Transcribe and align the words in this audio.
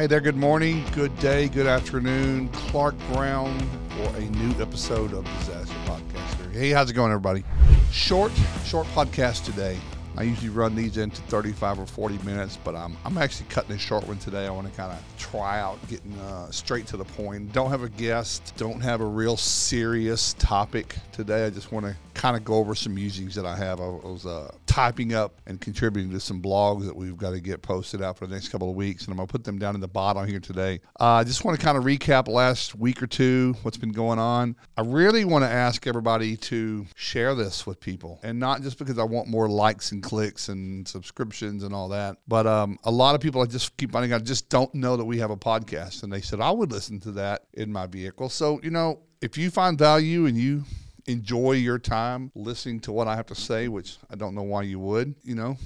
Hey 0.00 0.06
there, 0.06 0.22
good 0.22 0.34
morning, 0.34 0.82
good 0.92 1.14
day, 1.18 1.46
good 1.48 1.66
afternoon. 1.66 2.48
Clark 2.52 2.94
Brown 3.12 3.54
for 3.90 4.16
a 4.16 4.20
new 4.22 4.58
episode 4.58 5.12
of 5.12 5.26
Disaster 5.40 5.74
Podcaster. 5.84 6.50
Hey, 6.54 6.70
how's 6.70 6.88
it 6.88 6.94
going, 6.94 7.12
everybody? 7.12 7.44
Short, 7.92 8.32
short 8.64 8.86
podcast 8.94 9.44
today. 9.44 9.76
I 10.16 10.24
usually 10.24 10.50
run 10.50 10.74
these 10.74 10.96
into 10.96 11.22
35 11.22 11.78
or 11.78 11.86
40 11.86 12.18
minutes, 12.24 12.58
but 12.62 12.74
I'm, 12.74 12.96
I'm 13.04 13.16
actually 13.16 13.46
cutting 13.48 13.72
a 13.72 13.78
short 13.78 14.06
one 14.06 14.18
today. 14.18 14.46
I 14.46 14.50
want 14.50 14.70
to 14.70 14.76
kind 14.76 14.92
of 14.92 15.02
try 15.18 15.60
out 15.60 15.78
getting 15.88 16.12
uh, 16.18 16.50
straight 16.50 16.86
to 16.88 16.96
the 16.96 17.04
point. 17.04 17.52
Don't 17.52 17.70
have 17.70 17.82
a 17.82 17.88
guest, 17.88 18.52
don't 18.56 18.80
have 18.80 19.00
a 19.00 19.06
real 19.06 19.36
serious 19.36 20.34
topic 20.34 20.96
today. 21.12 21.46
I 21.46 21.50
just 21.50 21.72
want 21.72 21.86
to 21.86 21.96
kind 22.14 22.36
of 22.36 22.44
go 22.44 22.54
over 22.54 22.74
some 22.74 22.94
musings 22.94 23.34
that 23.34 23.46
I 23.46 23.56
have. 23.56 23.80
I 23.80 23.86
was 23.86 24.26
uh, 24.26 24.52
typing 24.66 25.14
up 25.14 25.40
and 25.46 25.60
contributing 25.60 26.10
to 26.12 26.20
some 26.20 26.42
blogs 26.42 26.84
that 26.84 26.94
we've 26.94 27.16
got 27.16 27.30
to 27.30 27.40
get 27.40 27.62
posted 27.62 28.02
out 28.02 28.18
for 28.18 28.26
the 28.26 28.34
next 28.34 28.48
couple 28.48 28.68
of 28.68 28.76
weeks, 28.76 29.04
and 29.04 29.12
I'm 29.12 29.16
going 29.16 29.26
to 29.26 29.32
put 29.32 29.44
them 29.44 29.58
down 29.58 29.74
in 29.74 29.80
the 29.80 29.88
bottom 29.88 30.26
here 30.26 30.40
today. 30.40 30.80
Uh, 31.00 31.04
I 31.04 31.24
just 31.24 31.44
want 31.44 31.58
to 31.58 31.64
kind 31.64 31.78
of 31.78 31.84
recap 31.84 32.28
last 32.28 32.74
week 32.74 33.02
or 33.02 33.06
two, 33.06 33.54
what's 33.62 33.78
been 33.78 33.92
going 33.92 34.18
on. 34.18 34.54
I 34.76 34.82
really 34.82 35.24
want 35.24 35.44
to 35.44 35.50
ask 35.50 35.86
everybody 35.86 36.36
to 36.36 36.86
share 36.94 37.34
this 37.34 37.66
with 37.66 37.80
people, 37.80 38.20
and 38.22 38.38
not 38.38 38.62
just 38.62 38.78
because 38.78 38.98
I 38.98 39.04
want 39.04 39.28
more 39.28 39.48
likes 39.48 39.92
and 39.92 39.99
clicks 40.00 40.48
and 40.48 40.86
subscriptions 40.86 41.62
and 41.62 41.74
all 41.74 41.88
that, 41.88 42.16
but 42.28 42.46
um, 42.46 42.78
a 42.84 42.90
lot 42.90 43.14
of 43.14 43.20
people 43.20 43.42
I 43.42 43.46
just 43.46 43.76
keep 43.76 43.92
finding 43.92 44.12
out 44.12 44.24
just 44.24 44.48
don't 44.48 44.74
know 44.74 44.96
that 44.96 45.04
we 45.04 45.18
have 45.18 45.30
a 45.30 45.36
podcast, 45.36 46.02
and 46.02 46.12
they 46.12 46.20
said 46.20 46.40
I 46.40 46.50
would 46.50 46.72
listen 46.72 47.00
to 47.00 47.12
that 47.12 47.44
in 47.54 47.72
my 47.72 47.86
vehicle. 47.86 48.28
So 48.28 48.60
you 48.62 48.70
know, 48.70 49.00
if 49.20 49.36
you 49.36 49.50
find 49.50 49.78
value 49.78 50.26
and 50.26 50.36
you 50.36 50.64
enjoy 51.06 51.52
your 51.52 51.78
time 51.78 52.30
listening 52.34 52.80
to 52.80 52.92
what 52.92 53.08
I 53.08 53.16
have 53.16 53.26
to 53.26 53.34
say, 53.34 53.68
which 53.68 53.98
I 54.10 54.16
don't 54.16 54.34
know 54.34 54.42
why 54.42 54.62
you 54.62 54.78
would, 54.78 55.14
you 55.22 55.34
know, 55.34 55.56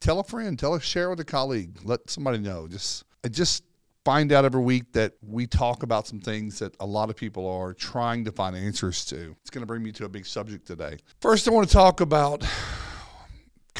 tell 0.00 0.20
a 0.20 0.24
friend, 0.24 0.58
tell 0.58 0.74
a 0.74 0.80
share 0.80 1.10
with 1.10 1.20
a 1.20 1.24
colleague, 1.24 1.78
let 1.84 2.10
somebody 2.10 2.38
know. 2.38 2.66
Just 2.68 3.04
just 3.30 3.64
find 4.04 4.32
out 4.32 4.44
every 4.44 4.62
week 4.62 4.92
that 4.92 5.12
we 5.22 5.46
talk 5.46 5.82
about 5.82 6.06
some 6.06 6.20
things 6.20 6.58
that 6.58 6.74
a 6.80 6.86
lot 6.86 7.10
of 7.10 7.16
people 7.16 7.46
are 7.46 7.74
trying 7.74 8.24
to 8.24 8.32
find 8.32 8.56
answers 8.56 9.04
to. 9.06 9.36
It's 9.42 9.50
going 9.50 9.62
to 9.62 9.66
bring 9.66 9.82
me 9.82 9.92
to 9.92 10.04
a 10.04 10.08
big 10.08 10.26
subject 10.26 10.66
today. 10.66 10.98
First, 11.20 11.46
I 11.46 11.50
want 11.50 11.68
to 11.68 11.72
talk 11.72 12.00
about 12.00 12.44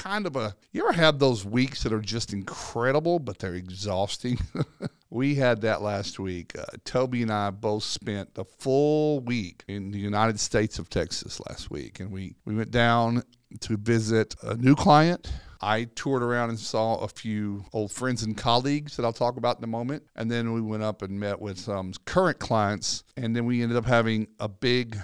kind 0.00 0.26
of 0.26 0.34
a 0.34 0.54
you 0.72 0.82
ever 0.82 0.92
have 0.92 1.18
those 1.18 1.44
weeks 1.44 1.82
that 1.82 1.92
are 1.92 2.00
just 2.00 2.32
incredible 2.32 3.18
but 3.18 3.38
they're 3.38 3.54
exhausting 3.54 4.38
we 5.10 5.34
had 5.34 5.60
that 5.60 5.82
last 5.82 6.18
week 6.18 6.58
uh, 6.58 6.64
toby 6.86 7.20
and 7.20 7.30
i 7.30 7.50
both 7.50 7.82
spent 7.82 8.32
the 8.34 8.44
full 8.44 9.20
week 9.20 9.62
in 9.68 9.90
the 9.90 9.98
united 9.98 10.40
states 10.40 10.78
of 10.78 10.88
texas 10.88 11.38
last 11.48 11.70
week 11.70 12.00
and 12.00 12.10
we 12.10 12.34
we 12.46 12.54
went 12.54 12.70
down 12.70 13.22
to 13.60 13.76
visit 13.76 14.34
a 14.42 14.56
new 14.56 14.74
client 14.74 15.30
I 15.62 15.84
toured 15.94 16.22
around 16.22 16.48
and 16.48 16.58
saw 16.58 16.96
a 17.00 17.08
few 17.08 17.66
old 17.74 17.92
friends 17.92 18.22
and 18.22 18.34
colleagues 18.34 18.96
that 18.96 19.04
I'll 19.04 19.12
talk 19.12 19.36
about 19.36 19.58
in 19.58 19.64
a 19.64 19.66
moment. 19.66 20.04
And 20.16 20.30
then 20.30 20.54
we 20.54 20.62
went 20.62 20.82
up 20.82 21.02
and 21.02 21.20
met 21.20 21.38
with 21.38 21.58
some 21.58 21.92
current 22.06 22.38
clients. 22.38 23.04
And 23.18 23.36
then 23.36 23.44
we 23.44 23.62
ended 23.62 23.76
up 23.76 23.84
having 23.84 24.28
a 24.38 24.48
big 24.48 24.98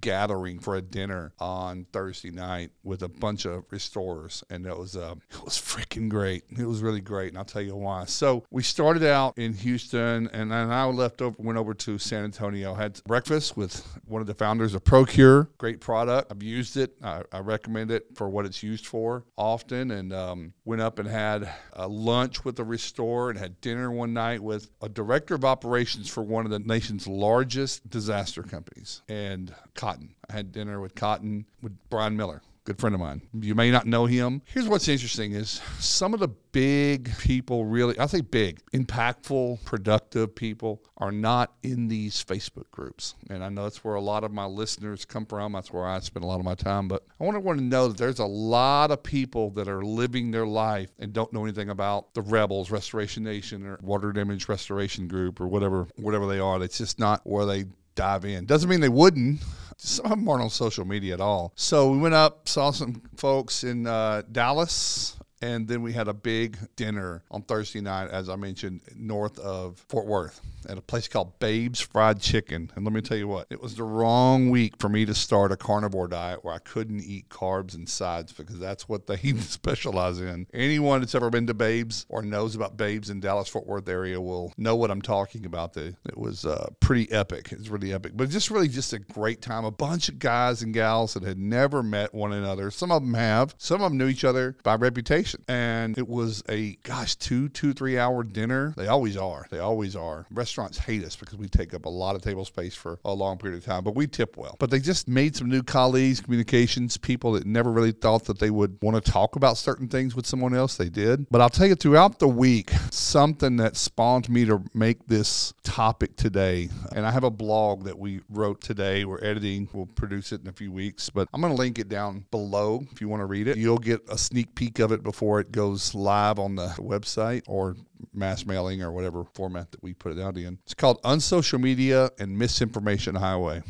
gathering 0.00 0.58
for 0.58 0.76
a 0.76 0.82
dinner 0.82 1.32
on 1.38 1.86
Thursday 1.92 2.30
night 2.30 2.70
with 2.82 3.02
a 3.02 3.08
bunch 3.08 3.44
of 3.44 3.64
restorers, 3.70 4.44
and 4.50 4.66
it 4.66 4.76
was 4.76 4.96
uh, 4.96 5.14
it 5.30 5.44
was 5.44 5.54
freaking 5.54 6.08
great. 6.08 6.44
It 6.50 6.66
was 6.66 6.82
really 6.82 7.00
great, 7.00 7.28
and 7.28 7.38
I'll 7.38 7.44
tell 7.44 7.62
you 7.62 7.76
why. 7.76 8.04
So 8.04 8.44
we 8.50 8.62
started 8.62 9.04
out 9.04 9.38
in 9.38 9.52
Houston, 9.54 10.28
and 10.32 10.50
then 10.50 10.70
I 10.70 10.84
left 10.84 11.22
over, 11.22 11.36
went 11.38 11.58
over 11.58 11.74
to 11.74 11.98
San 11.98 12.24
Antonio. 12.24 12.74
Had 12.74 13.00
breakfast 13.04 13.56
with 13.56 13.86
one 14.04 14.20
of 14.20 14.26
the 14.26 14.34
founders 14.34 14.74
of 14.74 14.84
Procure. 14.84 15.48
Great 15.58 15.80
product. 15.80 16.30
I've 16.30 16.42
used 16.42 16.76
it. 16.76 16.96
I, 17.02 17.22
I 17.32 17.38
recommend 17.40 17.90
it 17.90 18.06
for 18.14 18.28
what 18.28 18.46
it's 18.46 18.62
used 18.62 18.86
for 18.86 19.24
often, 19.36 19.90
and 19.90 20.12
um, 20.12 20.52
went 20.64 20.82
up 20.82 20.98
and 20.98 21.08
had 21.08 21.48
a 21.72 21.88
lunch 21.88 22.44
with 22.44 22.58
a 22.58 22.64
restorer 22.64 23.30
and 23.30 23.38
had 23.38 23.60
dinner 23.60 23.90
one 23.90 24.12
night 24.12 24.42
with 24.42 24.70
a 24.82 24.88
director 24.88 25.34
of 25.34 25.44
operations 25.44 26.08
for 26.08 26.22
one 26.22 26.44
of 26.44 26.50
the 26.50 26.58
nation's 26.58 27.06
largest 27.06 27.88
disaster 27.88 28.42
companies, 28.42 29.02
and 29.08 29.54
Cotton. 29.80 30.14
I 30.28 30.34
had 30.34 30.52
dinner 30.52 30.78
with 30.78 30.94
Cotton 30.94 31.46
with 31.62 31.72
Brian 31.88 32.14
Miller 32.14 32.42
good 32.64 32.78
friend 32.78 32.94
of 32.94 33.00
mine. 33.00 33.20
You 33.32 33.54
may 33.56 33.70
not 33.70 33.86
know 33.86 34.06
him. 34.06 34.42
Here's 34.44 34.68
what's 34.68 34.86
interesting 34.86 35.32
is 35.32 35.60
some 35.78 36.14
of 36.14 36.20
the 36.20 36.28
big 36.28 37.16
people 37.18 37.64
really, 37.64 37.98
I 37.98 38.06
say 38.06 38.20
big, 38.20 38.60
impactful, 38.72 39.64
productive 39.64 40.34
people 40.34 40.82
are 40.98 41.10
not 41.10 41.52
in 41.62 41.88
these 41.88 42.22
Facebook 42.22 42.70
groups. 42.70 43.14
And 43.28 43.42
I 43.42 43.48
know 43.48 43.64
that's 43.64 43.82
where 43.82 43.94
a 43.94 44.00
lot 44.00 44.24
of 44.24 44.30
my 44.30 44.44
listeners 44.44 45.04
come 45.04 45.26
from. 45.26 45.52
That's 45.52 45.72
where 45.72 45.86
I 45.86 45.98
spend 46.00 46.22
a 46.22 46.28
lot 46.28 46.38
of 46.38 46.44
my 46.44 46.54
time. 46.54 46.86
But 46.86 47.04
I 47.18 47.24
want 47.24 47.36
everyone 47.36 47.56
to 47.56 47.64
know 47.64 47.88
that 47.88 47.96
there's 47.96 48.18
a 48.18 48.24
lot 48.24 48.90
of 48.90 49.02
people 49.02 49.50
that 49.50 49.66
are 49.66 49.82
living 49.82 50.30
their 50.30 50.46
life 50.46 50.90
and 50.98 51.12
don't 51.12 51.32
know 51.32 51.44
anything 51.44 51.70
about 51.70 52.14
the 52.14 52.22
Rebels, 52.22 52.70
Restoration 52.70 53.24
Nation, 53.24 53.66
or 53.66 53.78
Water 53.82 54.12
Damage 54.12 54.48
Restoration 54.48 55.08
Group, 55.08 55.40
or 55.40 55.48
whatever, 55.48 55.88
whatever 55.96 56.26
they 56.26 56.38
are. 56.38 56.62
It's 56.62 56.78
just 56.78 56.98
not 56.98 57.22
where 57.24 57.46
they 57.46 57.64
dive 58.00 58.24
in. 58.24 58.46
Doesn't 58.46 58.70
mean 58.70 58.80
they 58.80 58.88
wouldn't. 58.88 59.42
Some 59.76 60.06
of 60.06 60.10
them 60.12 60.26
aren't 60.26 60.42
on 60.42 60.48
social 60.50 60.86
media 60.86 61.12
at 61.12 61.20
all. 61.20 61.52
So 61.54 61.90
we 61.90 61.98
went 61.98 62.14
up, 62.14 62.48
saw 62.48 62.70
some 62.70 63.02
folks 63.16 63.62
in 63.62 63.86
uh, 63.86 64.22
Dallas, 64.32 65.16
and 65.42 65.66
then 65.66 65.82
we 65.82 65.92
had 65.92 66.08
a 66.08 66.14
big 66.14 66.58
dinner 66.76 67.22
on 67.30 67.42
Thursday 67.42 67.80
night, 67.80 68.10
as 68.10 68.28
I 68.28 68.36
mentioned, 68.36 68.82
north 68.94 69.38
of 69.38 69.78
Fort 69.88 70.06
Worth 70.06 70.40
at 70.68 70.76
a 70.76 70.82
place 70.82 71.08
called 71.08 71.38
Babe's 71.38 71.80
Fried 71.80 72.20
Chicken. 72.20 72.70
And 72.74 72.84
let 72.84 72.92
me 72.92 73.00
tell 73.00 73.16
you 73.16 73.26
what, 73.26 73.46
it 73.48 73.62
was 73.62 73.74
the 73.74 73.84
wrong 73.84 74.50
week 74.50 74.74
for 74.78 74.90
me 74.90 75.06
to 75.06 75.14
start 75.14 75.52
a 75.52 75.56
carnivore 75.56 76.08
diet 76.08 76.44
where 76.44 76.52
I 76.52 76.58
couldn't 76.58 77.00
eat 77.00 77.30
carbs 77.30 77.74
and 77.74 77.88
sides 77.88 78.32
because 78.32 78.58
that's 78.58 78.86
what 78.86 79.06
they 79.06 79.16
specialize 79.38 80.20
in. 80.20 80.46
Anyone 80.52 81.00
that's 81.00 81.14
ever 81.14 81.30
been 81.30 81.46
to 81.46 81.54
Babe's 81.54 82.04
or 82.10 82.20
knows 82.20 82.54
about 82.54 82.76
Babe's 82.76 83.08
in 83.08 83.20
Dallas 83.20 83.48
Fort 83.48 83.66
Worth 83.66 83.88
area 83.88 84.20
will 84.20 84.52
know 84.58 84.76
what 84.76 84.90
I'm 84.90 85.02
talking 85.02 85.46
about. 85.46 85.76
It 85.76 85.96
was 86.16 86.44
uh, 86.44 86.68
pretty 86.80 87.10
epic. 87.12 87.52
It 87.52 87.58
was 87.58 87.70
really 87.70 87.94
epic, 87.94 88.12
but 88.14 88.28
just 88.28 88.50
really 88.50 88.68
just 88.68 88.92
a 88.92 88.98
great 88.98 89.40
time. 89.40 89.64
A 89.64 89.70
bunch 89.70 90.10
of 90.10 90.18
guys 90.18 90.62
and 90.62 90.74
gals 90.74 91.14
that 91.14 91.22
had 91.22 91.38
never 91.38 91.82
met 91.82 92.12
one 92.12 92.32
another. 92.32 92.70
Some 92.70 92.90
of 92.90 93.02
them 93.02 93.14
have, 93.14 93.54
some 93.56 93.80
of 93.80 93.90
them 93.90 93.98
knew 93.98 94.08
each 94.08 94.24
other 94.24 94.56
by 94.62 94.74
reputation 94.74 95.29
and 95.48 95.96
it 95.98 96.08
was 96.08 96.42
a 96.48 96.76
gosh 96.82 97.16
two 97.16 97.48
two 97.48 97.72
three 97.72 97.98
hour 97.98 98.22
dinner. 98.22 98.74
They 98.76 98.86
always 98.86 99.16
are. 99.16 99.46
They 99.50 99.58
always 99.58 99.96
are. 99.96 100.26
Restaurants 100.30 100.78
hate 100.78 101.04
us 101.04 101.16
because 101.16 101.36
we 101.38 101.48
take 101.48 101.74
up 101.74 101.84
a 101.84 101.88
lot 101.88 102.16
of 102.16 102.22
table 102.22 102.44
space 102.44 102.74
for 102.74 102.98
a 103.04 103.12
long 103.12 103.38
period 103.38 103.58
of 103.58 103.64
time, 103.64 103.84
but 103.84 103.94
we 103.94 104.06
tip 104.06 104.36
well. 104.36 104.56
But 104.58 104.70
they 104.70 104.78
just 104.78 105.08
made 105.08 105.36
some 105.36 105.48
new 105.48 105.62
colleagues, 105.62 106.20
communications 106.20 106.96
people 106.96 107.32
that 107.32 107.46
never 107.46 107.70
really 107.70 107.92
thought 107.92 108.24
that 108.24 108.38
they 108.38 108.50
would 108.50 108.78
want 108.82 109.02
to 109.02 109.10
talk 109.10 109.36
about 109.36 109.56
certain 109.56 109.88
things 109.88 110.14
with 110.14 110.26
someone 110.26 110.54
else. 110.54 110.76
They 110.76 110.88
did. 110.88 111.26
But 111.30 111.40
I'll 111.40 111.50
tell 111.50 111.66
you, 111.66 111.74
throughout 111.74 112.18
the 112.18 112.28
week, 112.28 112.70
something 112.90 113.56
that 113.56 113.76
spawned 113.76 114.28
me 114.28 114.44
to 114.46 114.62
make 114.74 115.06
this 115.06 115.52
topic 115.62 116.16
today, 116.16 116.68
and 116.94 117.06
I 117.06 117.10
have 117.10 117.24
a 117.24 117.30
blog 117.30 117.84
that 117.84 117.98
we 117.98 118.20
wrote 118.28 118.60
today. 118.60 119.04
We're 119.04 119.22
editing. 119.22 119.68
We'll 119.72 119.86
produce 119.86 120.32
it 120.32 120.40
in 120.40 120.48
a 120.48 120.52
few 120.52 120.72
weeks, 120.72 121.10
but 121.10 121.28
I'm 121.32 121.40
going 121.40 121.52
to 121.52 121.58
link 121.58 121.78
it 121.78 121.88
down 121.88 122.24
below 122.30 122.82
if 122.92 123.00
you 123.00 123.08
want 123.08 123.20
to 123.20 123.26
read 123.26 123.48
it. 123.48 123.56
You'll 123.56 123.78
get 123.78 124.00
a 124.08 124.18
sneak 124.18 124.54
peek 124.54 124.78
of 124.78 124.92
it 124.92 125.02
before 125.02 125.19
before 125.20 125.38
it 125.38 125.52
goes 125.52 125.94
live 125.94 126.38
on 126.38 126.54
the 126.54 126.68
website 126.78 127.42
or 127.46 127.76
mass 128.14 128.46
mailing 128.46 128.80
or 128.80 128.90
whatever 128.90 129.22
format 129.34 129.70
that 129.70 129.82
we 129.82 129.92
put 129.92 130.12
it 130.12 130.18
out 130.18 130.34
in. 130.38 130.58
It's 130.62 130.72
called 130.72 130.98
Unsocial 131.04 131.58
Media 131.58 132.08
and 132.18 132.38
Misinformation 132.38 133.16
Highway. 133.16 133.62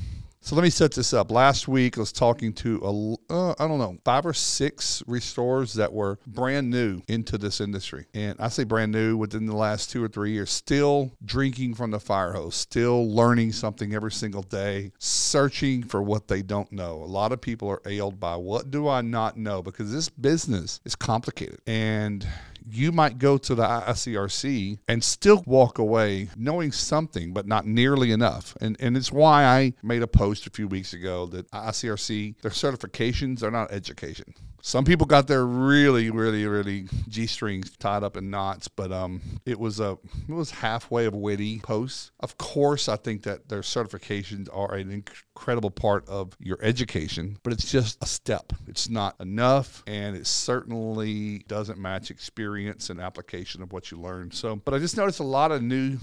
So 0.51 0.57
let 0.57 0.65
me 0.65 0.71
set 0.71 0.91
this 0.91 1.15
up. 1.15 1.31
Last 1.31 1.69
week, 1.69 1.97
I 1.97 2.01
was 2.01 2.11
talking 2.11 2.53
to, 2.55 3.17
a, 3.31 3.33
uh, 3.33 3.55
I 3.57 3.69
don't 3.69 3.79
know, 3.79 3.97
five 4.05 4.27
or 4.27 4.33
six 4.33 5.01
restorers 5.07 5.75
that 5.75 5.93
were 5.93 6.19
brand 6.27 6.71
new 6.71 7.03
into 7.07 7.39
this 7.39 7.61
industry. 7.61 8.07
And 8.15 8.35
I 8.41 8.49
say 8.49 8.65
brand 8.65 8.91
new 8.91 9.17
within 9.17 9.47
the 9.47 9.55
last 9.55 9.93
two 9.93 10.03
or 10.03 10.09
three 10.09 10.33
years, 10.33 10.51
still 10.51 11.13
drinking 11.25 11.75
from 11.75 11.93
the 11.93 12.01
fire 12.01 12.33
hose, 12.33 12.57
still 12.57 13.09
learning 13.15 13.53
something 13.53 13.95
every 13.95 14.11
single 14.11 14.43
day, 14.43 14.91
searching 14.99 15.85
for 15.85 16.03
what 16.03 16.27
they 16.27 16.43
don't 16.43 16.73
know. 16.73 16.95
A 16.95 17.07
lot 17.07 17.31
of 17.31 17.41
people 17.41 17.69
are 17.69 17.83
ailed 17.87 18.19
by 18.19 18.35
what 18.35 18.73
do 18.73 18.89
I 18.89 19.03
not 19.03 19.37
know? 19.37 19.63
Because 19.63 19.93
this 19.93 20.09
business 20.09 20.81
is 20.85 20.97
complicated. 20.97 21.61
And 21.69 22.27
you 22.75 22.93
might 22.93 23.19
go 23.19 23.39
to 23.39 23.55
the 23.55 23.63
ICRC 23.63 24.79
and 24.89 25.03
still 25.03 25.43
walk 25.47 25.79
away 25.79 26.31
knowing 26.37 26.73
something, 26.73 27.33
but 27.33 27.47
not 27.47 27.67
nearly 27.67 28.13
enough. 28.13 28.57
And, 28.61 28.77
and 28.81 28.97
it's 28.97 29.13
why 29.13 29.45
I 29.45 29.75
made 29.83 30.03
a 30.03 30.07
post 30.07 30.47
a 30.47 30.51
few 30.51 30.69
weeks 30.69 30.93
ago 30.93 31.27
that 31.27 31.51
ICRC, 31.51 32.41
their 32.43 32.51
certifications 32.51 33.43
are 33.43 33.51
not 33.51 33.73
education. 33.73 34.35
Some 34.63 34.85
people 34.85 35.07
got 35.07 35.27
their 35.27 35.47
really, 35.47 36.11
really, 36.11 36.47
really 36.47 36.87
g 37.09 37.27
strings 37.27 37.77
tied 37.77 38.03
up 38.03 38.17
in 38.17 38.31
knots, 38.31 38.69
but 38.69 38.93
um, 38.93 39.21
it 39.47 39.59
was 39.59 39.81
a 39.81 39.99
it 40.29 40.33
was 40.33 40.51
halfway 40.51 41.07
of 41.07 41.15
witty 41.15 41.61
post. 41.61 42.13
Of 42.21 42.37
course, 42.39 42.89
I 42.89 42.97
think 42.97 43.23
that 43.23 43.49
their 43.49 43.63
certifications 43.63 44.49
are 44.53 44.75
an 44.75 44.91
incredible 44.91 45.71
part 45.71 46.09
of 46.09 46.37
your 46.39 46.59
education, 46.63 47.39
but 47.43 47.53
it's 47.53 47.71
just 47.71 48.03
a 48.03 48.07
step. 48.07 48.53
It's 48.67 48.89
not 48.89 49.17
enough, 49.21 49.83
and 49.87 50.17
it 50.17 50.27
certainly 50.27 51.45
doesn't 51.49 51.79
match 51.79 52.11
experience 52.11 52.91
and 52.91 53.01
application 53.01 53.63
of 53.63 53.73
what 53.73 53.91
you 53.91 53.99
learn. 53.99 54.31
So, 54.31 54.57
but 54.57 54.75
I 54.75 54.79
just 54.79 54.97
noticed 54.97 55.21
a 55.21 55.25
lot 55.25 55.53
of 55.53 55.63
new 55.63 55.99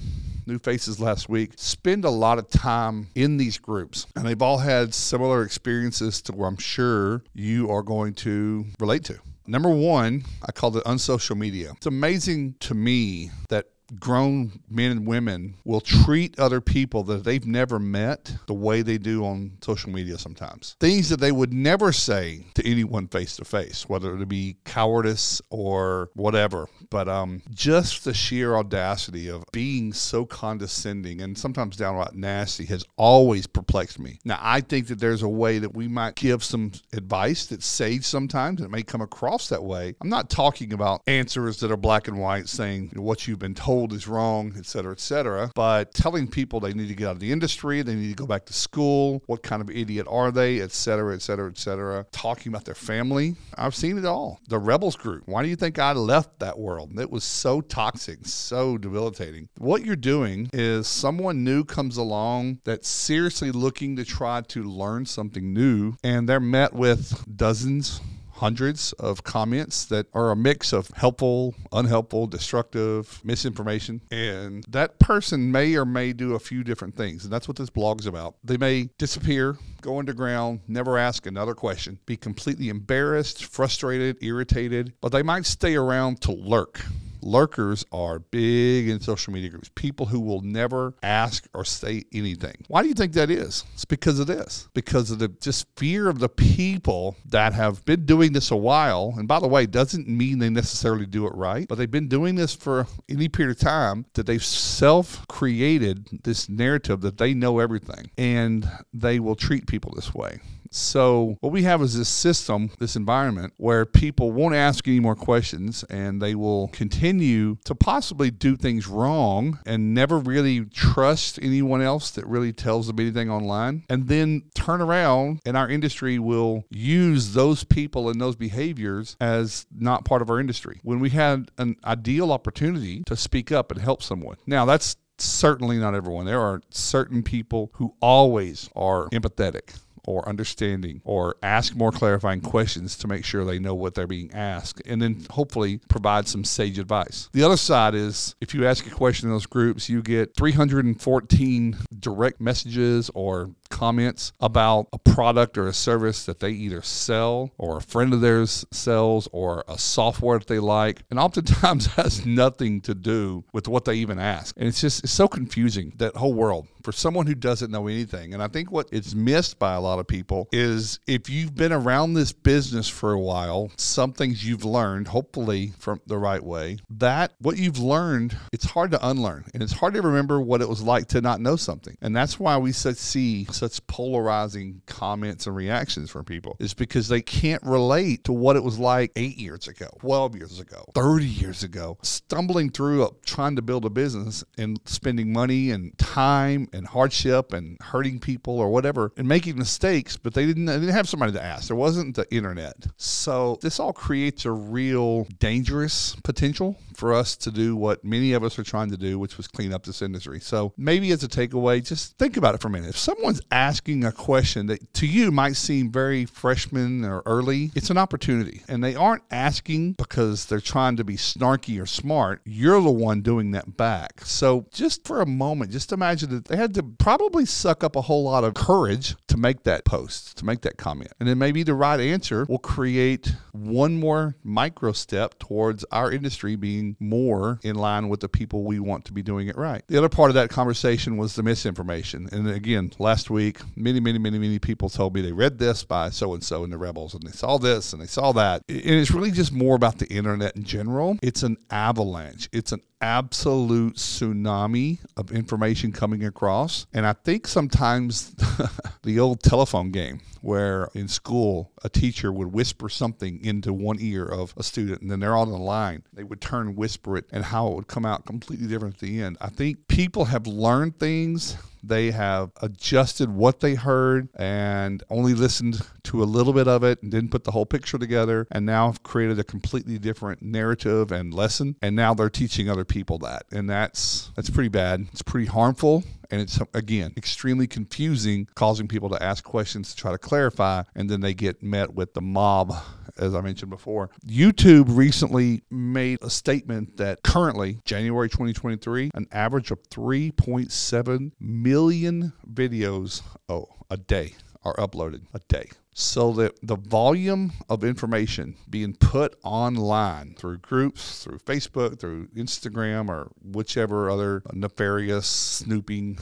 new 0.48 0.60
faces 0.60 1.00
last 1.00 1.30
week 1.30 1.52
spend 1.56 2.06
a 2.06 2.10
lot 2.10 2.40
of 2.40 2.50
time 2.50 3.08
in 3.16 3.38
these 3.38 3.58
groups, 3.58 4.08
and 4.16 4.26
they've 4.26 4.42
all 4.42 4.60
had 4.60 4.94
similar 4.94 5.44
experiences 5.44 6.22
to 6.24 6.32
where 6.32 6.48
I'm 6.48 6.58
sure 6.58 7.24
you 7.34 7.70
are 7.70 7.84
going 7.84 8.14
to 8.16 8.66
relate 8.80 9.04
to. 9.06 9.20
Number 9.46 9.70
one, 9.70 10.26
I 10.46 10.52
called 10.52 10.76
it 10.76 10.84
unsocial 10.86 11.38
media. 11.38 11.72
It's 11.78 11.86
amazing 11.86 12.56
to 12.62 12.74
me 12.74 13.32
that 13.50 13.68
grown 14.00 14.60
men 14.70 14.92
and 14.92 15.08
women 15.08 15.56
will 15.64 15.82
treat 15.82 16.38
other 16.40 16.62
people 16.62 17.04
that 17.04 17.24
they've 17.24 17.46
never 17.46 17.80
met 17.80 18.36
the 18.48 18.54
way 18.54 18.82
they 18.82 18.98
do 18.98 19.26
on 19.26 19.52
social 19.62 19.92
media 19.92 20.18
sometimes. 20.18 20.76
Things 20.80 21.10
that 21.10 21.20
they 21.20 21.32
would 21.32 21.54
never 21.54 21.92
say 21.92 22.46
to 22.56 22.66
anyone 22.66 23.08
face 23.08 23.38
to 23.38 23.46
face, 23.46 23.88
whether 23.88 24.16
it 24.16 24.28
be 24.28 24.58
cowardice 24.66 25.42
or 25.50 26.10
whatever. 26.14 26.68
But 26.90 27.08
um, 27.08 27.42
just 27.52 28.04
the 28.04 28.14
sheer 28.14 28.56
audacity 28.56 29.30
of 29.30 29.44
being 29.52 29.94
so 29.94 30.26
condescending 30.26 31.22
and 31.22 31.38
sometimes 31.38 31.78
downright 31.78 32.16
nasty 32.16 32.66
has 32.66 32.84
always 32.98 33.48
perplexed 33.48 34.00
me. 34.00 34.20
Now, 34.26 34.40
I 34.42 34.62
think 34.62 34.88
that 34.88 35.00
there's 35.00 35.24
a 35.24 35.30
way 35.30 35.60
that 35.60 35.74
we 35.74 35.88
might 35.88 36.16
give 36.16 36.44
some 36.44 36.72
advice 36.94 37.46
that's 37.48 37.66
sage 37.66 38.06
sometimes. 38.06 38.62
It 38.62 38.72
may 38.72 38.84
come 38.84 39.02
across 39.02 39.50
that 39.50 39.64
way. 39.64 39.96
I'm 40.02 40.10
not 40.10 40.30
talking 40.30 40.74
about 40.74 41.02
answers 41.08 41.60
that 41.60 41.72
are 41.72 41.78
black 41.78 42.08
and 42.08 42.20
white 42.20 42.50
saying 42.50 42.92
what 42.96 43.28
you've 43.28 43.40
been 43.40 43.56
told 43.56 43.77
is 43.86 44.08
wrong, 44.08 44.54
et 44.58 44.66
cetera, 44.66 44.92
et 44.92 45.00
cetera, 45.00 45.52
but 45.56 45.94
telling 45.94 46.28
people 46.28 46.60
they 46.60 46.74
need 46.74 46.88
to 46.88 46.96
get 46.96 47.08
out 47.08 47.12
of 47.12 47.20
the 47.20 47.32
industry, 47.32 47.82
they 47.82 47.96
need 47.96 48.10
to 48.10 48.16
go 48.16 48.26
back 48.26 48.46
to 48.46 48.54
school, 48.54 49.22
what 49.28 49.44
kind 49.44 49.62
of 49.62 49.70
idiot 49.70 50.08
are 50.10 50.32
they, 50.32 50.62
et 50.62 50.72
cetera, 50.72 51.14
et 51.14 51.22
cetera, 51.22 51.50
et 51.50 51.58
cetera. 51.58 52.06
Talking 52.12 52.52
about 52.52 52.66
their 52.66 52.76
family. 52.76 53.36
I've 53.58 53.76
seen 53.76 53.98
it 53.98 54.06
all. 54.06 54.40
The 54.48 54.60
Rebels 54.60 54.96
group. 54.96 55.24
Why 55.28 55.44
do 55.44 55.50
you 55.50 55.56
think 55.56 55.80
I 55.80 55.92
left 55.94 56.40
that 56.40 56.58
world? 56.58 57.00
It 57.00 57.12
was 57.12 57.24
so 57.24 57.62
toxic, 57.62 58.20
so 58.24 58.78
debilitating. 58.78 59.50
What 59.58 59.86
you're 59.86 59.96
doing 59.96 60.50
is 60.54 60.88
someone 60.88 61.44
new 61.44 61.64
comes 61.64 61.98
along 61.98 62.60
that's 62.64 62.88
seriously 62.88 63.52
looking 63.52 63.96
to 63.98 64.06
try 64.06 64.42
to 64.42 64.64
learn 64.64 65.06
something 65.06 65.54
new, 65.54 65.96
and 66.04 66.28
they're 66.28 66.40
met 66.40 66.74
with 66.74 67.24
dozens 67.36 68.02
hundreds 68.38 68.94
of 68.94 69.24
comments 69.24 69.86
that 69.86 70.08
are 70.14 70.32
a 70.32 70.36
mix 70.36 70.74
of 70.74 70.90
helpful, 70.92 71.56
unhelpful, 71.72 72.28
destructive, 72.28 73.22
misinformation. 73.24 74.02
And 74.12 74.64
that 74.70 75.00
person 75.00 75.52
may 75.52 75.76
or 75.76 75.86
may 75.86 76.14
do 76.14 76.36
a 76.36 76.40
few 76.40 76.64
different 76.64 76.96
things. 76.96 77.24
And 77.24 77.34
that's 77.34 77.48
what 77.48 77.58
this 77.58 77.70
blog's 77.70 78.06
about. 78.06 78.36
They 78.44 78.58
may 78.58 78.90
disappear, 78.98 79.58
go 79.82 80.00
underground, 80.00 80.62
never 80.68 80.98
ask 80.98 81.26
another 81.26 81.56
question, 81.56 82.00
be 82.06 82.18
completely 82.18 82.70
embarrassed, 82.70 83.46
frustrated, 83.46 84.18
irritated, 84.22 84.94
but 85.02 85.12
they 85.12 85.24
might 85.24 85.46
stay 85.46 85.76
around 85.76 86.22
to 86.22 86.32
lurk 86.32 86.82
lurkers 87.22 87.86
are 87.92 88.20
big 88.20 88.90
in 88.90 89.00
social 89.00 89.34
media 89.34 89.50
groups, 89.50 89.70
people 89.76 90.06
who 90.06 90.20
will 90.20 90.42
never 90.42 90.94
ask 91.04 91.48
or 91.54 91.66
say 91.66 92.04
anything. 92.14 92.56
Why 92.68 92.82
do 92.82 92.90
you 92.90 92.94
think 92.94 93.14
that 93.14 93.30
is? 93.30 93.64
It's 93.74 93.86
because 93.86 94.20
of 94.20 94.28
this, 94.28 94.68
because 94.74 95.12
of 95.12 95.20
the 95.20 95.28
just 95.28 95.68
fear 95.76 96.08
of 96.08 96.20
the 96.20 96.30
people 96.30 97.16
that 97.26 97.54
have 97.54 97.84
been 97.86 98.06
doing 98.06 98.34
this 98.34 98.52
a 98.52 98.56
while. 98.56 99.14
And 99.18 99.28
by 99.28 99.40
the 99.40 99.48
way, 99.48 99.66
doesn't 99.66 100.08
mean 100.08 100.40
they 100.40 100.50
necessarily 100.50 101.06
do 101.06 101.28
it 101.28 101.36
right, 101.36 101.68
but 101.68 101.78
they've 101.78 101.90
been 101.90 102.08
doing 102.08 102.36
this 102.36 102.54
for 102.54 102.88
any 103.10 103.30
period 103.30 103.58
of 103.58 103.60
time 103.62 104.06
that 104.14 104.26
they've 104.26 104.44
self 104.44 105.28
created 105.28 106.08
this 106.24 106.50
narrative 106.50 107.02
that 107.02 107.18
they 107.18 107.34
know 107.34 107.60
everything 107.60 108.10
and 108.18 108.70
they 108.94 109.20
will 109.20 109.36
treat 109.36 109.68
people 109.68 109.94
this 109.96 110.14
way. 110.14 110.40
So, 110.72 111.38
what 111.42 111.52
we 111.52 111.64
have 111.64 111.82
is 111.82 111.98
this 111.98 112.10
system, 112.10 112.72
this 112.80 112.96
environment 112.96 113.54
where 113.58 113.86
people 113.86 114.32
won't 114.32 114.56
ask 114.56 114.88
any 114.88 115.00
more 115.00 115.16
questions 115.16 115.84
and 115.90 116.22
they 116.22 116.36
will 116.36 116.70
continue 116.70 117.58
to 117.66 117.76
possibly 117.76 118.32
do 118.32 118.56
things 118.56 118.88
wrong 118.88 119.60
and 119.66 119.94
never 119.94 120.18
really 120.18 120.66
trust 120.66 121.40
anyone 121.42 121.82
else 121.82 122.12
that 122.12 122.26
really 122.28 122.54
tells 122.54 122.88
them 122.88 123.00
anything 123.00 123.30
online. 123.30 123.84
And 123.90 124.08
then 124.08 124.44
turn 124.56 124.82
around 124.82 125.40
and 125.46 125.58
our 125.58 125.70
industry 125.70 126.20
will 126.20 126.66
use 126.70 127.34
those 127.34 127.64
people 127.64 128.10
and 128.10 128.20
those 128.20 128.36
behaviors 128.36 129.16
as 129.20 129.66
not 129.72 130.06
part 130.06 130.22
of 130.22 130.30
our 130.30 130.40
industry. 130.40 130.80
When 130.84 131.00
we 131.00 131.10
had 131.10 131.52
an 131.58 131.78
ideal 131.86 132.32
opportunity 132.32 133.04
to 133.06 133.16
speak 133.16 133.52
up 133.52 133.72
and 133.72 133.82
help 133.82 134.04
someone. 134.04 134.38
Now, 134.46 134.66
that's 134.66 134.98
certainly 135.18 135.78
not 135.78 135.96
everyone. 135.96 136.26
There 136.26 136.42
are 136.42 136.62
certain 136.70 137.24
people 137.24 137.72
who 137.74 137.96
always 138.02 138.70
are 138.76 139.10
empathetic 139.10 139.80
or 140.08 140.28
understanding 140.28 141.02
or 141.04 141.36
ask 141.44 141.76
more 141.76 141.92
clarifying 141.92 142.42
questions 142.42 142.98
to 142.98 143.08
make 143.08 143.24
sure 143.24 143.46
they 143.46 143.60
know 143.60 143.76
what 143.76 143.94
they're 143.94 144.08
being 144.08 144.34
asked 144.34 144.82
and 144.86 145.02
then 145.02 145.26
hopefully 145.30 145.80
provide 145.90 146.28
some 146.28 146.44
sage 146.44 146.80
advice. 146.80 147.30
The 147.34 147.44
other 147.44 147.58
side 147.58 147.94
is 147.94 148.36
if 148.42 148.56
you 148.56 148.66
ask 148.66 148.88
a 148.88 148.90
question 148.90 149.28
in 149.28 149.36
those 149.36 149.46
groups, 149.46 149.90
you 149.90 150.02
get 150.02 150.36
314 150.36 151.78
direct 152.00 152.42
messages 152.42 153.12
or 153.14 153.52
comments 153.70 154.32
about 154.40 154.88
a 154.94 155.00
product 155.00 155.58
or 155.58 155.68
a 155.68 155.74
service 155.74 156.26
that 156.26 156.40
they 156.40 156.52
either 156.52 156.82
sell 156.82 157.52
or 157.58 157.78
a 157.78 157.82
friend 157.82 158.14
of 158.14 158.22
theirs 158.22 158.66
sells 158.72 159.28
or 159.32 159.64
a 159.68 159.78
software 159.78 160.40
that 160.40 160.48
they 160.48 160.60
like. 160.60 161.04
And 161.10 161.20
oftentimes 161.20 161.86
has 161.96 162.26
nothing 162.26 162.82
to 162.82 162.96
do 162.96 163.44
with 163.54 163.68
what 163.68 163.86
they 163.86 163.96
even 163.96 164.20
ask. 164.20 164.56
And 164.58 164.68
it's 164.68 164.82
just 164.82 165.04
it's 165.04 165.14
so 165.14 165.28
confusing 165.28 165.94
that 165.98 166.16
whole 166.16 166.34
world 166.34 166.68
for 166.84 166.92
someone 166.92 167.28
who 167.28 167.36
doesn't 167.36 167.72
know 167.72 167.88
anything. 167.88 168.34
And 168.34 168.42
i 168.42 168.48
think 168.48 168.72
what 168.72 168.88
is 168.92 169.16
missed 169.16 169.60
by 169.60 169.74
a 169.74 169.82
lot 169.82 170.00
of 170.00 170.08
people 170.08 170.48
is 170.52 171.00
if 171.08 171.30
you've 171.30 171.56
been 171.56 171.74
around 171.74 172.14
this 172.14 172.32
business 172.32 172.88
for 172.88 173.12
a 173.12 173.20
while 173.20 173.72
some 173.78 174.14
things 174.14 174.48
you've 174.48 174.64
learned 174.64 175.08
hopefully 175.08 175.74
from 175.80 176.02
the 176.08 176.18
right 176.18 176.44
way 176.44 176.78
that 176.90 177.34
what 177.40 177.58
you've 177.58 177.80
learned 177.80 178.36
it's 178.54 178.66
hard 178.66 178.92
to 178.92 179.08
unlearn. 179.08 179.46
And 179.54 179.64
it's 179.64 179.74
hard 179.74 179.94
to 179.94 180.02
remember 180.02 180.40
what 180.42 180.62
it 180.62 180.70
was 180.70 180.82
like 180.82 181.08
to 181.10 181.22
not 181.22 181.42
know 181.42 181.56
something. 181.56 181.98
And 182.02 182.16
that's 182.16 182.40
why 182.40 182.58
we 182.58 182.72
see 182.72 183.46
such 183.58 183.86
polarizing 183.88 184.82
comments 184.86 185.48
and 185.48 185.56
reactions 185.56 186.10
from 186.10 186.24
people 186.26 186.56
is 186.60 186.74
because 186.74 187.08
they 187.08 187.22
can't 187.22 187.62
relate 187.64 188.24
to 188.26 188.34
what 188.34 188.56
it 188.56 188.64
was 188.64 188.80
like 188.80 189.12
eight 189.16 189.38
years 189.38 189.68
ago, 189.68 189.88
12 190.00 190.36
years 190.36 190.60
ago, 190.60 190.86
30 190.94 191.26
years 191.26 191.64
ago, 191.64 191.98
stumbling 192.04 192.70
through 192.70 193.10
trying 193.26 193.56
to 193.56 193.62
build 193.62 193.86
a 193.86 193.90
business 193.90 194.44
and 194.58 194.80
spending 194.86 195.34
money 195.34 195.72
and 195.72 195.98
time 195.98 196.68
and 196.74 196.88
hardship 196.88 197.54
and 197.54 197.78
hurting 197.82 198.20
people 198.20 198.60
or 198.60 198.70
whatever 198.70 199.12
and 199.18 199.28
making 199.28 199.58
mistakes, 199.58 200.18
but 200.18 200.34
they 200.34 200.46
didn't, 200.46 200.66
they 200.66 200.74
didn't 200.74 200.94
have 200.94 201.10
somebody 201.10 201.32
to 201.32 201.44
ask. 201.44 201.68
There 201.68 201.76
wasn't 201.76 202.16
the 202.16 202.32
internet. 202.34 202.88
So 202.98 203.58
this 203.62 203.80
all 203.80 203.94
creates 203.94 204.46
a 204.46 204.52
real 204.52 205.26
dangerous 205.40 206.16
potential 206.24 206.78
for 206.96 207.14
us 207.14 207.36
to 207.38 207.52
do 207.52 207.76
what 207.76 208.04
many 208.04 208.34
of 208.34 208.44
us 208.44 208.58
are 208.58 208.64
trying 208.64 208.90
to 208.92 208.98
do, 208.98 209.20
which 209.20 209.38
was 209.38 209.48
clean 209.48 209.74
up 209.74 209.86
this 209.86 210.02
industry. 210.02 210.40
So 210.40 210.74
maybe 210.78 211.12
as 211.12 211.24
a 211.24 211.28
takeaway, 211.28 211.86
just 211.86 212.18
think 212.18 212.38
about 212.38 212.56
it 212.56 212.62
for 212.62 212.68
a 212.68 212.72
minute. 212.72 212.90
If 212.90 212.98
someone's 212.98 213.42
asking 213.52 214.04
a 214.04 214.12
question 214.12 214.68
that 214.68 214.94
to 214.96 215.08
you 215.08 215.32
might 215.32 215.56
seem 215.56 215.92
very 215.92 216.26
freshman 216.26 217.06
or 217.06 217.22
early, 217.26 217.72
it's 217.76 217.90
an 217.90 217.98
opportunity. 217.98 218.64
And 218.68 218.84
they 218.84 218.96
aren't 218.96 219.24
asking 219.32 219.94
because 219.94 220.46
they're 220.46 220.60
trying 220.60 220.98
to 220.98 221.04
be 221.04 221.16
snarky 221.16 221.82
or 221.82 221.86
smart. 221.86 222.42
You're 222.46 222.82
the 222.82 222.92
one 222.92 223.22
doing 223.22 223.52
that 223.52 223.78
back. 223.78 224.22
So 224.24 224.66
just 224.72 225.08
for 225.08 225.22
a 225.22 225.26
moment, 225.26 225.72
just 225.72 225.92
imagine 225.92 226.30
that 226.32 226.46
they 226.46 226.58
had 226.58 226.74
to 226.76 226.84
probably 226.84 227.46
suck 227.46 227.84
up 227.84 227.96
a 227.96 228.02
whole 228.02 228.24
lot 228.24 228.44
of 228.44 228.54
courage 228.54 229.16
to 229.28 229.38
make 229.38 229.64
that 229.64 229.86
post, 229.86 230.38
to 230.38 230.46
make 230.46 230.62
that 230.62 230.78
comment. 230.78 231.12
And 231.20 231.28
then 231.28 231.38
maybe 231.38 231.64
the 231.64 231.74
right 231.74 232.00
answer 232.00 232.46
will 232.50 232.60
create 232.60 233.34
one 233.52 234.00
more 234.00 234.36
micro 234.44 234.92
step 234.92 235.40
towards 235.40 235.86
our 235.92 236.12
industry 236.12 236.56
being 236.56 236.96
more 237.00 237.60
in 237.64 237.76
line 237.76 238.10
with 238.10 238.20
the 238.20 238.30
people 238.30 238.64
we 238.64 238.80
want 238.80 239.06
to 239.06 239.14
be 239.14 239.22
doing 239.22 239.48
it 239.48 239.58
right. 239.58 239.84
The 239.88 239.98
other 239.98 240.10
part 240.10 240.30
of 240.30 240.36
that 240.36 240.50
conversation 240.50 241.18
was 241.18 241.36
the 241.36 241.44
misinformation. 241.44 242.30
And 242.32 242.50
again, 242.50 242.92
last 243.00 243.30
week, 243.30 243.37
week, 243.38 243.60
many, 243.76 244.00
many, 244.00 244.18
many, 244.18 244.40
many 244.40 244.58
people 244.58 244.90
told 244.90 245.14
me 245.14 245.22
they 245.22 245.32
read 245.32 245.60
this 245.60 245.84
by 245.84 246.10
so 246.10 246.34
and 246.34 246.44
so 246.44 246.64
in 246.64 246.72
the 246.72 246.78
Rebels 246.78 247.14
and 247.14 247.22
they 247.22 247.32
saw 247.32 247.60
this 247.60 247.94
and 247.94 248.02
they 248.02 248.08
saw 248.08 248.32
that. 248.32 248.64
And 248.68 248.80
it's 248.80 249.12
really 249.12 249.30
just 249.30 249.52
more 249.52 249.76
about 249.76 250.00
the 250.00 250.08
internet 250.08 250.56
in 250.56 250.64
general. 250.64 251.20
It's 251.22 251.44
an 251.44 251.58
avalanche, 251.70 252.50
it's 252.52 252.72
an 252.72 252.82
absolute 253.02 253.96
tsunami 253.96 255.00
of 255.16 255.32
information 255.32 255.92
coming 255.92 256.24
across. 256.26 256.88
And 256.94 257.06
I 257.06 257.14
think 257.14 257.48
sometimes 257.48 258.36
the 259.04 259.20
old 259.20 259.42
telephone 259.42 259.92
game 259.92 260.22
where 260.42 260.90
in 260.94 261.08
school 261.08 261.72
a 261.84 261.90
teacher 261.90 262.32
would 262.32 262.54
whisper 262.54 262.90
something 262.90 263.44
into 263.44 263.74
one 263.74 263.98
ear 264.00 264.26
of 264.26 264.54
a 264.58 264.64
student 264.64 265.02
and 265.02 265.12
then 265.12 265.20
they're 265.20 265.36
on 265.36 265.50
the 265.50 265.58
line. 265.58 266.04
They 266.14 266.24
would 266.24 266.42
turn 266.42 266.76
whisper 266.76 267.18
it 267.18 267.26
and 267.32 267.44
how 267.44 267.68
it 267.68 267.76
would 267.76 267.88
come 267.88 268.06
out 268.06 268.26
completely 268.26 268.68
different 268.68 268.96
at 268.96 269.02
the 269.02 269.22
end. 269.22 269.38
I 269.42 269.50
think 269.50 269.88
people 269.88 270.26
have 270.26 270.48
learned 270.48 271.00
things 271.00 271.58
they 271.84 272.12
have 272.12 272.52
adjusted 272.62 273.30
what 273.30 273.60
they 273.60 273.76
heard 273.76 274.30
and 274.36 275.04
only 275.10 275.34
listened 275.34 275.82
to 276.04 276.24
a 276.24 276.26
little 276.26 276.54
bit 276.54 276.68
of 276.68 276.84
it 276.84 277.02
and 277.02 277.12
didn't 277.12 277.32
put 277.32 277.44
the 277.44 277.52
whole 277.52 277.66
picture 277.66 277.98
together 277.98 278.48
and 278.52 278.66
now 278.66 278.88
have 278.88 279.04
created 279.04 279.40
a 279.40 279.44
completely 279.44 279.98
different 279.98 280.42
narrative 280.42 281.12
and 281.12 281.34
lesson 281.34 281.76
and 281.82 281.96
now 281.96 282.14
they're 282.14 282.30
teaching 282.30 282.70
other 282.70 282.86
people 282.88 283.18
that 283.18 283.44
and 283.52 283.70
that's 283.70 284.32
that's 284.36 284.50
pretty 284.50 284.70
bad 284.70 285.06
it's 285.12 285.22
pretty 285.22 285.48
harmful 285.48 286.04
and 286.30 286.42
it's 286.42 286.60
again 286.74 287.14
extremely 287.18 287.68
confusing 287.68 288.48
causing 288.56 288.88
people 288.88 289.10
to 289.10 289.22
ask 289.22 289.44
questions 289.44 289.92
to 289.92 289.96
try 289.96 290.12
to 290.12 290.18
clarify 290.18 290.84
and 290.96 291.10
then 291.10 291.22
they 291.22 291.34
get 291.34 291.62
met 291.62 291.94
with 291.94 292.14
the 292.14 292.22
mob 292.22 292.74
as 293.18 293.34
I 293.36 293.42
mentioned 293.42 293.70
before. 293.70 294.10
YouTube 294.26 294.96
recently 294.96 295.64
made 295.70 296.20
a 296.22 296.30
statement 296.30 296.98
that 296.98 297.24
currently, 297.24 297.80
January 297.86 298.30
2023, 298.30 299.12
an 299.14 299.28
average 299.32 299.72
of 299.72 299.82
3.7 299.90 301.32
million 301.40 302.34
videos 302.52 303.22
oh, 303.50 303.68
a 303.90 303.98
day 303.98 304.36
are 304.64 304.76
uploaded 304.76 305.22
a 305.34 305.40
day. 305.48 305.70
So 306.00 306.32
that 306.34 306.60
the 306.62 306.76
volume 306.76 307.54
of 307.68 307.84
information 307.84 308.56
being 308.70 308.94
put 308.94 309.36
online 309.44 310.36
through 310.36 310.60
groups, 310.60 311.24
through 311.24 311.40
Facebook, 311.40 312.00
through 312.00 312.28
Instagram, 312.36 313.10
or 313.10 313.32
whichever 313.44 314.08
other 314.08 314.44
nefarious 314.54 315.26
snooping 315.26 316.20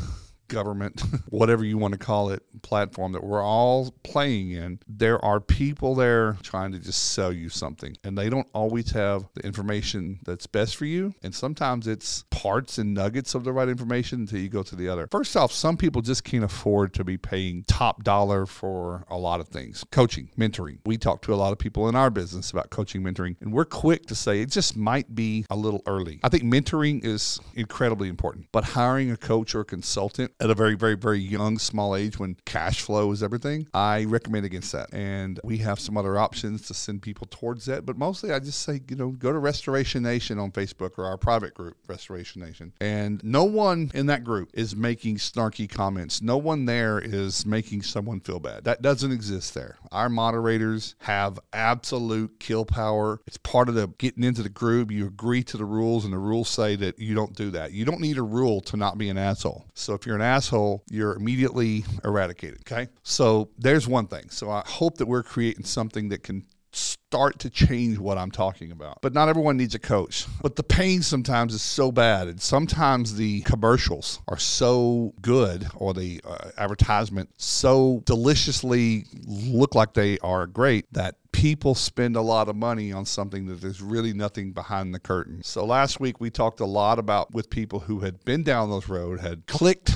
government, 0.47 1.01
whatever 1.29 1.63
you 1.63 1.77
want 1.77 1.93
to 1.93 1.97
call 1.97 2.29
it, 2.29 2.43
platform 2.61 3.11
that 3.13 3.23
we're 3.23 3.43
all 3.43 3.93
playing 4.03 4.51
in, 4.51 4.79
there 4.87 5.23
are 5.23 5.39
people 5.39 5.95
there 5.95 6.37
trying 6.43 6.71
to 6.71 6.79
just 6.79 7.13
sell 7.13 7.31
you 7.31 7.49
something. 7.49 7.95
And 8.03 8.17
they 8.17 8.29
don't 8.29 8.47
always 8.53 8.91
have 8.91 9.25
the 9.33 9.41
information 9.41 10.19
that's 10.25 10.47
best 10.47 10.75
for 10.75 10.85
you. 10.85 11.13
And 11.23 11.33
sometimes 11.33 11.87
it's 11.87 12.23
parts 12.29 12.77
and 12.77 12.93
nuggets 12.93 13.35
of 13.35 13.43
the 13.43 13.53
right 13.53 13.69
information 13.69 14.21
until 14.21 14.39
you 14.39 14.49
go 14.49 14.63
to 14.63 14.75
the 14.75 14.89
other. 14.89 15.07
First 15.11 15.35
off, 15.35 15.51
some 15.51 15.77
people 15.77 16.01
just 16.01 16.23
can't 16.23 16.43
afford 16.43 16.93
to 16.95 17.03
be 17.03 17.17
paying 17.17 17.63
top 17.67 18.03
dollar 18.03 18.45
for 18.45 19.05
a 19.09 19.17
lot 19.17 19.39
of 19.39 19.47
things 19.47 19.83
coaching, 19.91 20.29
mentoring. 20.37 20.79
We 20.85 20.97
talk 20.97 21.21
to 21.23 21.33
a 21.33 21.35
lot 21.35 21.51
of 21.51 21.59
people 21.59 21.89
in 21.89 21.95
our 21.95 22.09
business 22.09 22.51
about 22.51 22.69
coaching, 22.69 23.03
mentoring, 23.03 23.35
and 23.41 23.53
we're 23.53 23.65
quick 23.65 24.05
to 24.07 24.15
say 24.15 24.41
it 24.41 24.51
just 24.51 24.75
might 24.75 25.13
be 25.15 25.45
a 25.49 25.55
little 25.55 25.81
early. 25.85 26.19
I 26.23 26.29
think 26.29 26.43
mentoring 26.43 27.03
is 27.03 27.39
incredibly 27.55 28.09
important, 28.09 28.47
but 28.51 28.63
hiring 28.63 29.11
a 29.11 29.17
coach 29.17 29.55
or 29.55 29.61
a 29.61 29.65
consultant 29.65 30.31
at 30.39 30.49
a 30.49 30.53
very, 30.53 30.75
very, 30.75 30.95
very 30.95 31.19
young, 31.19 31.57
small 31.57 31.95
age 31.95 32.19
when 32.19 32.35
cash 32.45 32.81
flow 32.81 33.11
is 33.11 33.23
everything, 33.23 33.67
I 33.73 34.03
recommend 34.03 34.45
against 34.45 34.71
that. 34.73 34.93
And 34.93 35.39
we 35.43 35.57
have 35.59 35.79
some 35.79 35.97
other 35.97 36.17
options 36.17 36.67
to 36.67 36.73
send 36.73 37.01
people 37.01 37.27
towards 37.29 37.65
that. 37.65 37.85
But 37.85 37.97
mostly 37.97 38.31
I 38.31 38.39
just 38.39 38.61
say, 38.61 38.81
you 38.89 38.95
know, 38.95 39.09
go 39.11 39.31
to 39.31 39.39
Restoration 39.39 40.03
Nation 40.03 40.37
on 40.39 40.51
Facebook 40.51 40.97
or 40.97 41.05
our 41.05 41.17
private 41.17 41.53
group, 41.53 41.77
Restoration 41.87 42.41
Nation. 42.41 42.73
And 42.81 43.23
no 43.23 43.45
one 43.45 43.91
in 43.93 44.07
that 44.07 44.23
group 44.23 44.49
is 44.53 44.75
making 44.75 45.17
snarky 45.17 45.69
comments. 45.69 46.21
No 46.21 46.37
one 46.37 46.65
there 46.65 46.99
is 46.99 47.45
making 47.45 47.83
someone 47.83 48.19
feel 48.19 48.39
bad. 48.39 48.65
That 48.65 48.81
doesn't 48.81 49.11
exist 49.11 49.53
there. 49.53 49.77
Our 49.91 50.09
moderators 50.09 50.95
have 50.99 51.39
absolute 51.53 52.39
kill 52.39 52.65
power. 52.65 53.21
It's 53.25 53.37
part 53.37 53.69
of 53.69 53.75
the 53.75 53.87
getting 53.97 54.23
into 54.23 54.43
the 54.43 54.49
group. 54.49 54.91
You 54.91 55.07
agree 55.07 55.43
to 55.43 55.57
the 55.57 55.65
rules, 55.65 56.03
and 56.03 56.13
the 56.13 56.17
rules 56.17 56.49
say 56.49 56.75
that 56.75 56.99
you 56.99 57.15
don't 57.15 57.35
do 57.35 57.51
that. 57.51 57.71
You 57.71 57.85
don't 57.85 58.01
need 58.01 58.17
a 58.17 58.23
rule 58.23 58.61
to 58.61 58.77
not 58.77 58.97
be 58.97 59.09
an 59.09 59.17
asshole. 59.17 59.65
So 59.73 59.93
if 59.93 60.05
you're 60.05 60.15
an 60.15 60.21
asshole, 60.25 60.83
you're 60.89 61.15
immediately 61.15 61.85
eradicated. 62.03 62.59
Okay. 62.61 62.89
So 63.03 63.49
there's 63.57 63.87
one 63.87 64.07
thing. 64.07 64.29
So 64.29 64.49
I 64.49 64.63
hope 64.65 64.97
that 64.97 65.07
we're 65.07 65.23
creating 65.23 65.65
something 65.65 66.09
that 66.09 66.23
can 66.23 66.45
start 66.75 67.39
to 67.39 67.49
change 67.49 67.97
what 67.97 68.17
I'm 68.17 68.31
talking 68.31 68.71
about. 68.71 68.99
But 69.01 69.13
not 69.13 69.29
everyone 69.29 69.55
needs 69.55 69.75
a 69.75 69.79
coach. 69.79 70.25
But 70.41 70.57
the 70.57 70.63
pain 70.63 71.01
sometimes 71.01 71.53
is 71.53 71.61
so 71.61 71.91
bad, 71.91 72.27
and 72.27 72.41
sometimes 72.41 73.15
the 73.15 73.41
commercials 73.41 74.19
are 74.27 74.37
so 74.37 75.13
good, 75.21 75.67
or 75.75 75.93
the 75.93 76.19
uh, 76.25 76.49
advertisement 76.57 77.29
so 77.37 78.03
deliciously 78.05 79.05
look 79.25 79.75
like 79.75 79.93
they 79.93 80.17
are 80.19 80.45
great 80.45 80.91
that 80.91 81.15
people 81.31 81.75
spend 81.75 82.15
a 82.15 82.21
lot 82.21 82.49
of 82.49 82.55
money 82.55 82.91
on 82.91 83.05
something 83.05 83.45
that 83.45 83.61
there's 83.61 83.81
really 83.81 84.13
nothing 84.13 84.51
behind 84.51 84.93
the 84.93 84.99
curtain. 84.99 85.43
So 85.43 85.65
last 85.65 85.99
week 85.99 86.19
we 86.19 86.29
talked 86.29 86.59
a 86.59 86.65
lot 86.65 86.97
about 86.99 87.33
with 87.33 87.49
people 87.49 87.79
who 87.79 87.99
had 87.99 88.23
been 88.25 88.43
down 88.43 88.69
those 88.69 88.87
road, 88.87 89.19
had 89.19 89.45
clicked 89.45 89.95